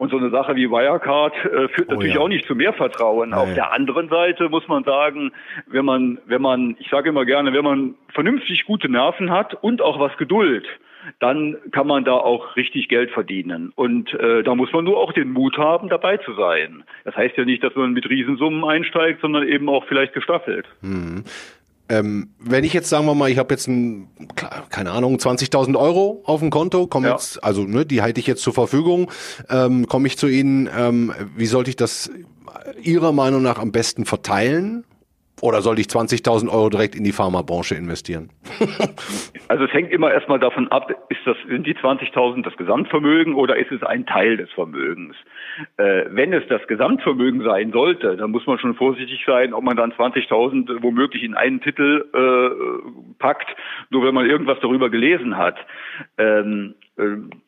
Und 0.00 0.10
so 0.10 0.16
eine 0.16 0.30
Sache 0.30 0.56
wie 0.56 0.70
Wirecard 0.70 1.34
äh, 1.44 1.68
führt 1.68 1.88
oh, 1.88 1.92
natürlich 1.92 2.14
ja. 2.14 2.20
auch 2.20 2.28
nicht 2.28 2.46
zu 2.46 2.54
mehr 2.54 2.72
Vertrauen. 2.72 3.30
Nein. 3.30 3.38
Auf 3.38 3.52
der 3.52 3.72
anderen 3.72 4.08
Seite 4.08 4.48
muss 4.48 4.66
man 4.66 4.82
sagen, 4.82 5.30
wenn 5.66 5.84
man, 5.84 6.18
wenn 6.24 6.40
man, 6.40 6.74
ich 6.78 6.88
sage 6.88 7.10
immer 7.10 7.26
gerne, 7.26 7.52
wenn 7.52 7.64
man 7.64 7.94
vernünftig 8.14 8.64
gute 8.64 8.88
Nerven 8.88 9.30
hat 9.30 9.62
und 9.62 9.82
auch 9.82 10.00
was 10.00 10.16
Geduld, 10.16 10.66
dann 11.18 11.56
kann 11.72 11.86
man 11.86 12.04
da 12.04 12.14
auch 12.14 12.56
richtig 12.56 12.88
Geld 12.88 13.10
verdienen. 13.10 13.72
Und 13.74 14.14
äh, 14.14 14.42
da 14.42 14.54
muss 14.54 14.72
man 14.72 14.84
nur 14.84 14.98
auch 14.98 15.12
den 15.12 15.32
Mut 15.32 15.58
haben, 15.58 15.88
dabei 15.88 16.16
zu 16.18 16.32
sein. 16.34 16.84
Das 17.04 17.16
heißt 17.16 17.36
ja 17.36 17.44
nicht, 17.44 17.62
dass 17.62 17.74
man 17.74 17.92
mit 17.92 18.08
Riesensummen 18.08 18.64
einsteigt, 18.64 19.20
sondern 19.20 19.46
eben 19.46 19.68
auch 19.68 19.84
vielleicht 19.86 20.14
gestaffelt. 20.14 20.66
Mhm. 20.80 21.24
Ähm, 21.90 22.30
wenn 22.38 22.62
ich 22.62 22.72
jetzt 22.72 22.88
sagen 22.88 23.04
wir 23.06 23.14
mal, 23.16 23.30
ich 23.30 23.38
habe 23.38 23.52
jetzt 23.52 23.66
ein, 23.66 24.08
keine 24.70 24.92
Ahnung, 24.92 25.16
20.000 25.16 25.76
Euro 25.76 26.22
auf 26.24 26.38
dem 26.38 26.50
Konto, 26.50 26.86
komme 26.86 27.08
ja. 27.08 27.14
jetzt, 27.14 27.42
also 27.42 27.64
ne, 27.64 27.84
die 27.84 28.00
halte 28.00 28.20
ich 28.20 28.28
jetzt 28.28 28.42
zur 28.42 28.54
Verfügung, 28.54 29.10
ähm, 29.50 29.86
komme 29.88 30.06
ich 30.06 30.16
zu 30.16 30.28
Ihnen, 30.28 30.70
ähm, 30.74 31.12
wie 31.36 31.46
sollte 31.46 31.70
ich 31.70 31.76
das 31.76 32.10
Ihrer 32.80 33.12
Meinung 33.12 33.42
nach 33.42 33.58
am 33.58 33.72
besten 33.72 34.04
verteilen? 34.04 34.84
Oder 35.42 35.62
sollte 35.62 35.80
ich 35.80 35.86
20.000 35.86 36.50
Euro 36.50 36.68
direkt 36.68 36.94
in 36.94 37.02
die 37.02 37.12
Pharmabranche 37.12 37.74
investieren? 37.74 38.30
also 39.48 39.64
es 39.64 39.72
hängt 39.72 39.90
immer 39.90 40.12
erstmal 40.12 40.38
davon 40.38 40.68
ab, 40.68 40.90
ist 41.08 41.20
das, 41.24 41.36
sind 41.48 41.66
die 41.66 41.74
20.000 41.74 42.42
das 42.42 42.56
Gesamtvermögen 42.56 43.34
oder 43.34 43.56
ist 43.56 43.72
es 43.72 43.82
ein 43.82 44.04
Teil 44.06 44.36
des 44.36 44.50
Vermögens? 44.52 45.16
Äh, 45.76 46.04
wenn 46.10 46.32
es 46.32 46.46
das 46.48 46.66
Gesamtvermögen 46.66 47.42
sein 47.42 47.72
sollte, 47.72 48.16
dann 48.16 48.30
muss 48.30 48.46
man 48.46 48.58
schon 48.58 48.74
vorsichtig 48.74 49.22
sein, 49.26 49.54
ob 49.54 49.64
man 49.64 49.76
dann 49.76 49.92
20.000 49.92 50.82
womöglich 50.82 51.22
in 51.22 51.34
einen 51.34 51.60
Titel 51.60 52.06
äh, 52.12 53.12
packt, 53.18 53.54
nur 53.90 54.04
wenn 54.04 54.14
man 54.14 54.28
irgendwas 54.28 54.58
darüber 54.60 54.90
gelesen 54.90 55.36
hat. 55.36 55.56
Ähm, 56.18 56.74
äh, 56.89 56.89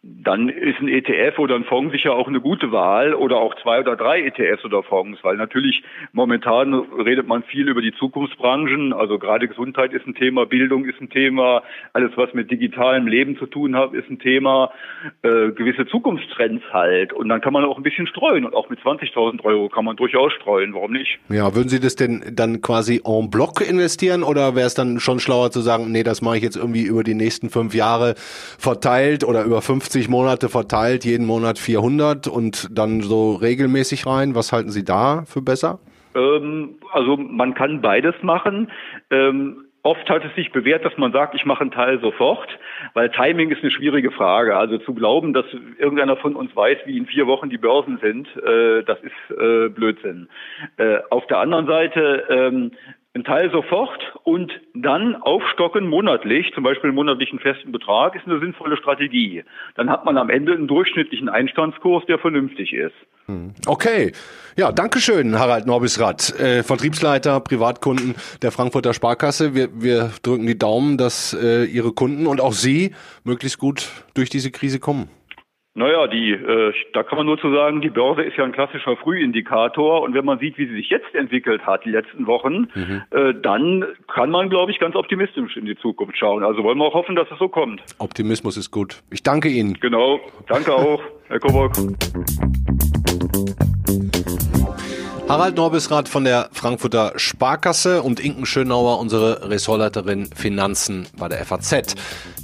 dann 0.03 0.49
ist 0.49 0.81
ein 0.81 0.89
ETF 0.89 1.39
oder 1.39 1.55
ein 1.55 1.65
Fonds 1.65 1.93
sicher 1.93 2.15
auch 2.15 2.29
eine 2.29 2.41
gute 2.41 2.73
Wahl 2.73 3.15
oder 3.15 3.37
auch 3.37 3.55
zwei 3.63 3.81
oder 3.81 3.97
drei 3.97 4.23
ETFs 4.23 4.65
oder 4.65 4.83
Fonds, 4.83 5.19
weil 5.23 5.37
natürlich 5.37 5.83
momentan 6.13 6.75
redet 6.75 7.27
man 7.29 7.43
viel 7.45 7.69
über 7.69 7.83
die 7.83 7.93
Zukunftsbranchen, 7.93 8.93
also 8.93 9.19
gerade 9.19 9.49
Gesundheit 9.49 9.93
ist 9.93 10.07
ein 10.07 10.15
Thema, 10.15 10.47
Bildung 10.47 10.85
ist 10.87 11.01
ein 11.01 11.11
Thema, 11.11 11.63
alles 11.93 12.13
was 12.17 12.33
mit 12.35 12.51
digitalem 12.51 13.07
Leben 13.07 13.37
zu 13.39 13.47
tun 13.47 13.77
hat, 13.77 13.93
ist 13.95 14.09
ein 14.11 14.19
Thema, 14.19 14.71
äh, 15.23 15.51
gewisse 15.53 15.87
Zukunftstrends 15.87 16.65
halt. 16.73 17.13
Und 17.13 17.29
dann 17.29 17.41
kann 17.41 17.53
man 17.53 17.65
auch 17.65 17.77
ein 17.77 17.83
bisschen 17.83 18.07
streuen 18.07 18.45
und 18.45 18.55
auch 18.55 18.71
mit 18.71 18.81
20.000 18.81 19.45
Euro 19.45 19.69
kann 19.69 19.85
man 19.85 19.97
durchaus 19.97 20.33
streuen, 20.33 20.75
warum 20.75 20.93
nicht? 20.93 21.19
Ja, 21.29 21.55
würden 21.55 21.69
Sie 21.69 21.81
das 21.81 21.97
denn 21.97 22.25
dann 22.33 22.61
quasi 22.61 23.03
en 23.05 23.31
bloc 23.31 23.61
investieren 23.61 24.23
oder 24.23 24.57
wäre 24.57 24.67
es 24.67 24.75
dann 24.75 25.01
schon 25.01 25.21
schlauer 25.21 25.51
zu 25.51 25.61
sagen, 25.61 25.93
nee, 25.93 26.03
das 26.03 26.23
mache 26.23 26.39
ich 26.39 26.43
jetzt 26.43 26.57
irgendwie 26.57 26.85
über 26.85 27.05
die 27.05 27.15
nächsten 27.15 27.51
fünf 27.51 27.75
Jahre 27.75 28.15
verteilt 28.17 29.25
oder 29.25 29.42
über 29.45 29.63
50 29.63 30.09
Monate 30.09 30.49
verteilt, 30.49 31.05
jeden 31.05 31.27
Monat 31.27 31.59
400 31.59 32.29
und 32.29 32.69
dann 32.71 33.01
so 33.01 33.33
regelmäßig 33.35 34.07
rein. 34.07 34.35
Was 34.35 34.53
halten 34.53 34.71
Sie 34.71 34.85
da 34.85 35.25
für 35.27 35.43
besser? 35.43 35.79
Ähm, 36.15 36.77
also 36.93 37.17
man 37.17 37.55
kann 37.55 37.81
beides 37.81 38.15
machen. 38.23 38.71
Ähm, 39.11 39.65
Oft 39.85 40.09
hat 40.09 40.25
es 40.25 40.33
sich 40.37 40.53
bewährt, 40.53 40.85
dass 40.85 40.97
man 40.97 41.11
sagt, 41.11 41.35
ich 41.35 41.45
mache 41.45 41.63
einen 41.63 41.73
Teil 41.73 42.01
sofort, 42.01 42.49
weil 42.95 43.11
Timing 43.11 43.51
ist 43.51 43.63
eine 43.63 43.73
schwierige 43.73 44.13
Frage. 44.13 44.57
Also 44.57 44.79
zu 44.79 44.95
glauben, 44.95 45.33
dass 45.33 45.45
irgendeiner 45.77 46.17
von 46.17 46.37
uns 46.37 46.55
weiß, 46.55 46.79
wie 46.85 46.97
in 46.97 47.07
vier 47.07 47.27
Wochen 47.27 47.51
die 47.51 47.59
Börsen 47.59 47.99
sind, 48.01 48.29
äh, 48.37 48.85
das 48.85 48.99
ist 49.01 49.37
äh, 49.37 49.69
Blödsinn. 49.71 50.29
Äh, 50.77 50.99
auf 51.11 51.27
der 51.27 51.39
anderen 51.39 51.67
Seite 51.67 52.25
ähm, 52.31 52.71
ein 53.15 53.25
Teil 53.25 53.51
sofort 53.51 54.01
und 54.25 54.51
dann 54.75 55.17
aufstocken 55.17 55.87
monatlich, 55.87 56.51
zum 56.55 56.65
Beispiel 56.65 56.89
einen 56.89 56.95
monatlichen 56.95 57.39
festen 57.39 57.71
Betrag, 57.71 58.15
ist 58.15 58.27
eine 58.27 58.41
sinnvolle 58.41 58.79
Strategie. 58.79 59.45
Dann 59.75 59.91
hat 59.91 60.07
man 60.07 60.17
am 60.17 60.31
Ende 60.31 60.55
einen 60.55 60.67
durchschnittlichen 60.67 61.29
Einstandskurs, 61.29 62.07
der 62.07 62.19
vernünftig 62.19 62.73
ist. 62.73 62.95
Hm. 63.27 63.53
Okay. 63.67 64.13
Ja, 64.57 64.73
danke 64.73 64.99
schön, 64.99 65.39
Harald 65.39 65.67
Norbisrath, 65.67 66.39
äh, 66.41 66.63
Vertriebsleiter 66.63 67.41
Privatkunden 67.41 68.15
der 68.41 68.51
Frankfurter 68.51 68.95
Sparkasse. 68.95 69.55
Wir, 69.55 69.69
wir 69.75 70.11
drücken 70.23 70.47
die 70.47 70.59
Daumen, 70.59 70.97
dass 70.97 71.35
äh, 71.35 71.65
Ihre 71.65 71.93
Kunden 71.93 72.27
und 72.27 72.41
auch 72.41 72.53
Sie 72.53 72.95
möglichst 73.25 73.59
gut 73.59 73.89
durch 74.15 74.31
diese 74.31 74.51
Krise 74.51 74.81
kommen. 74.81 75.09
Naja, 75.75 76.07
die, 76.07 76.33
äh, 76.33 76.75
da 76.93 77.03
kann 77.03 77.17
man 77.17 77.27
nur 77.27 77.39
zu 77.39 77.51
sagen, 77.51 77.81
die 77.81 77.89
Börse 77.89 78.23
ist 78.23 78.37
ja 78.37 78.45
ein 78.45 78.53
klassischer 78.53 78.95
Frühindikator 78.99 80.03
und 80.03 80.13
wenn 80.13 80.25
man 80.25 80.39
sieht, 80.39 80.59
wie 80.59 80.67
sie 80.67 80.75
sich 80.75 80.91
jetzt 80.91 81.15
entwickelt 81.15 81.65
hat, 81.65 81.87
die 81.87 81.91
letzten 81.91 82.27
Wochen, 82.27 82.69
mhm. 82.75 83.03
äh, 83.11 83.33
dann 83.41 83.87
kann 84.13 84.31
man, 84.31 84.51
glaube 84.51 84.71
ich, 84.71 84.79
ganz 84.79 84.95
optimistisch 84.97 85.57
in 85.57 85.65
die 85.65 85.77
Zukunft 85.77 86.19
schauen. 86.19 86.45
Also 86.45 86.63
wollen 86.63 86.77
wir 86.77 86.85
auch 86.85 86.95
hoffen, 86.95 87.17
dass 87.17 87.31
es 87.31 87.39
so 87.39 87.49
kommt. 87.49 87.83
Optimismus 87.99 88.59
ist 88.59 88.71
gut. 88.71 89.03
Ich 89.11 89.23
danke 89.23 89.49
Ihnen. 89.49 89.79
Genau, 89.81 90.21
danke 90.47 90.75
auch, 90.75 91.03
Herr 91.29 91.41
Kobock. 91.41 91.73
Harald 95.33 95.57
Norbisrath 95.57 96.11
von 96.11 96.25
der 96.25 96.51
Frankfurter 96.53 97.15
Sparkasse 97.17 98.03
und 98.03 98.21
Inken 98.21 98.45
Schönauer, 98.45 98.99
unsere 98.99 99.49
Ressortleiterin 99.49 100.27
Finanzen 100.27 101.07
bei 101.17 101.27
der 101.31 101.43
FAZ. 101.47 101.95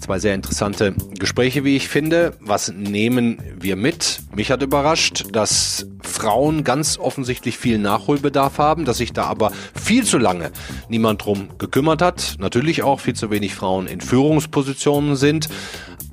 Zwei 0.01 0.19
sehr 0.19 0.35
interessante 0.35 0.95
Gespräche, 1.19 1.65
wie 1.65 1.77
ich 1.77 1.87
finde. 1.87 2.33
Was 2.41 2.73
nehmen 2.73 3.43
wir 3.59 3.77
mit? 3.77 4.21
Mich 4.35 4.51
hat 4.51 4.63
überrascht, 4.63 5.27
dass 5.33 5.87
Frauen 6.01 6.65
ganz 6.65 6.99
offensichtlich 6.99 7.59
viel 7.59 7.77
Nachholbedarf 7.77 8.57
haben, 8.57 8.87
dass 8.87 8.97
sich 8.97 9.13
da 9.13 9.25
aber 9.25 9.53
viel 9.75 10.05
zu 10.05 10.17
lange 10.17 10.51
niemand 10.89 11.23
drum 11.23 11.59
gekümmert 11.59 12.01
hat. 12.01 12.37
Natürlich 12.39 12.85
auch 12.85 13.01
viel 13.01 13.15
zu 13.15 13.31
wenig 13.31 13.55
Frauen 13.55 13.87
in 13.87 14.01
Führungspositionen 14.01 15.15
sind. 15.15 15.51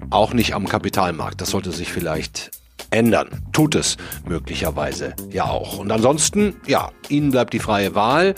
Auch 0.09 0.33
nicht 0.33 0.53
am 0.53 0.67
Kapitalmarkt. 0.67 1.39
Das 1.39 1.51
sollte 1.51 1.71
sich 1.71 1.93
vielleicht 1.93 2.51
ändern. 2.89 3.29
Tut 3.51 3.75
es 3.75 3.97
möglicherweise 4.27 5.15
ja 5.31 5.45
auch. 5.45 5.79
Und 5.79 5.91
ansonsten, 5.91 6.55
ja, 6.67 6.91
Ihnen 7.09 7.31
bleibt 7.31 7.53
die 7.53 7.59
freie 7.59 7.95
Wahl. 7.95 8.35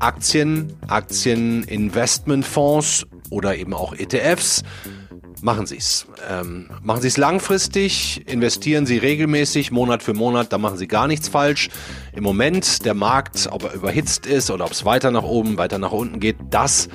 Aktien, 0.00 0.72
Aktien, 0.86 1.64
Investmentfonds 1.64 3.06
oder 3.30 3.56
eben 3.56 3.74
auch 3.74 3.94
ETFs. 3.94 4.62
Machen 5.40 5.66
Sie 5.66 5.76
es. 5.76 6.06
Ähm, 6.28 6.68
machen 6.82 7.00
Sie 7.00 7.08
es 7.08 7.16
langfristig, 7.16 8.28
investieren 8.28 8.86
Sie 8.86 8.98
regelmäßig, 8.98 9.70
Monat 9.70 10.02
für 10.02 10.12
Monat, 10.12 10.52
da 10.52 10.58
machen 10.58 10.78
Sie 10.78 10.88
gar 10.88 11.06
nichts 11.06 11.28
falsch. 11.28 11.68
Im 12.12 12.24
Moment, 12.24 12.84
der 12.84 12.94
Markt, 12.94 13.48
ob 13.52 13.62
er 13.62 13.74
überhitzt 13.74 14.26
ist 14.26 14.50
oder 14.50 14.64
ob 14.64 14.72
es 14.72 14.84
weiter 14.84 15.12
nach 15.12 15.22
oben, 15.22 15.56
weiter 15.56 15.78
nach 15.78 15.92
unten 15.92 16.18
geht, 16.18 16.36
das, 16.50 16.88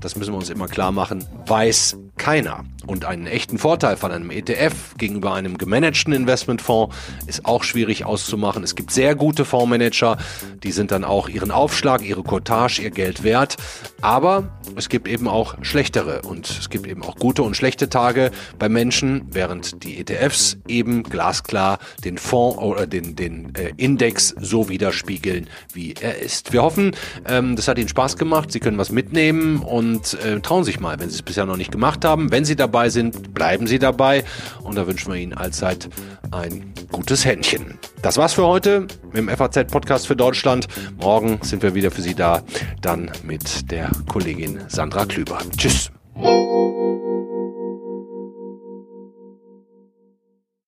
das 0.00 0.16
müssen 0.16 0.32
wir 0.32 0.38
uns 0.38 0.50
immer 0.50 0.66
klar 0.66 0.90
machen, 0.90 1.24
weiß 1.46 1.96
keiner. 2.16 2.64
Und 2.86 3.06
einen 3.06 3.26
echten 3.26 3.58
Vorteil 3.58 3.96
von 3.96 4.12
einem 4.12 4.30
ETF 4.30 4.96
gegenüber 4.98 5.32
einem 5.32 5.56
gemanagten 5.56 6.12
Investmentfonds 6.12 6.94
ist 7.26 7.46
auch 7.46 7.64
schwierig 7.64 8.04
auszumachen. 8.04 8.62
Es 8.62 8.74
gibt 8.74 8.90
sehr 8.90 9.14
gute 9.14 9.44
Fondsmanager, 9.44 10.18
die 10.62 10.72
sind 10.72 10.90
dann 10.90 11.02
auch 11.02 11.28
ihren 11.28 11.50
Aufschlag, 11.50 12.02
ihre 12.02 12.22
Cottage, 12.22 12.82
ihr 12.82 12.90
Geld 12.90 13.24
wert. 13.24 13.56
Aber 14.02 14.60
es 14.76 14.90
gibt 14.90 15.08
eben 15.08 15.28
auch 15.28 15.56
schlechtere 15.62 16.22
und 16.22 16.48
es 16.50 16.68
gibt 16.68 16.86
eben 16.86 17.02
auch 17.02 17.16
gute 17.16 17.42
und 17.42 17.56
schlechte 17.56 17.88
Tage 17.88 18.30
bei 18.58 18.68
Menschen, 18.68 19.26
während 19.30 19.82
die 19.82 19.98
ETFs 19.98 20.58
eben 20.68 21.04
glasklar 21.04 21.78
den 22.04 22.18
Fonds 22.18 22.58
oder 22.58 22.86
den, 22.86 23.16
den 23.16 23.54
äh, 23.54 23.72
Index 23.78 24.34
so 24.38 24.68
widerspiegeln, 24.68 25.48
wie 25.72 25.94
er 25.98 26.18
ist. 26.18 26.52
Wir 26.52 26.62
hoffen, 26.62 26.94
ähm, 27.26 27.56
das 27.56 27.66
hat 27.66 27.78
Ihnen 27.78 27.88
Spaß 27.88 28.18
gemacht. 28.18 28.52
Sie 28.52 28.60
können 28.60 28.76
was 28.76 28.90
mitnehmen 28.90 29.60
und 29.60 30.14
äh, 30.22 30.40
trauen 30.40 30.64
sich 30.64 30.80
mal, 30.80 31.00
wenn 31.00 31.08
Sie 31.08 31.16
es 31.16 31.22
bisher 31.22 31.46
noch 31.46 31.56
nicht 31.56 31.72
gemacht 31.72 32.03
haben. 32.04 32.30
Wenn 32.30 32.44
Sie 32.44 32.56
dabei 32.56 32.88
sind, 32.88 33.34
bleiben 33.34 33.66
Sie 33.66 33.78
dabei 33.78 34.24
und 34.62 34.76
da 34.76 34.86
wünschen 34.86 35.12
wir 35.12 35.18
Ihnen 35.18 35.34
allzeit 35.34 35.88
ein 36.30 36.72
gutes 36.92 37.24
Händchen. 37.24 37.78
Das 38.02 38.16
war's 38.16 38.34
für 38.34 38.46
heute 38.46 38.86
im 39.12 39.28
FAZ 39.28 39.70
Podcast 39.70 40.06
für 40.06 40.16
Deutschland. 40.16 40.68
Morgen 41.00 41.38
sind 41.42 41.62
wir 41.62 41.74
wieder 41.74 41.90
für 41.90 42.02
Sie 42.02 42.14
da, 42.14 42.42
dann 42.80 43.10
mit 43.22 43.70
der 43.70 43.90
Kollegin 44.08 44.60
Sandra 44.68 45.06
Klüber. 45.06 45.38
Tschüss. 45.56 45.90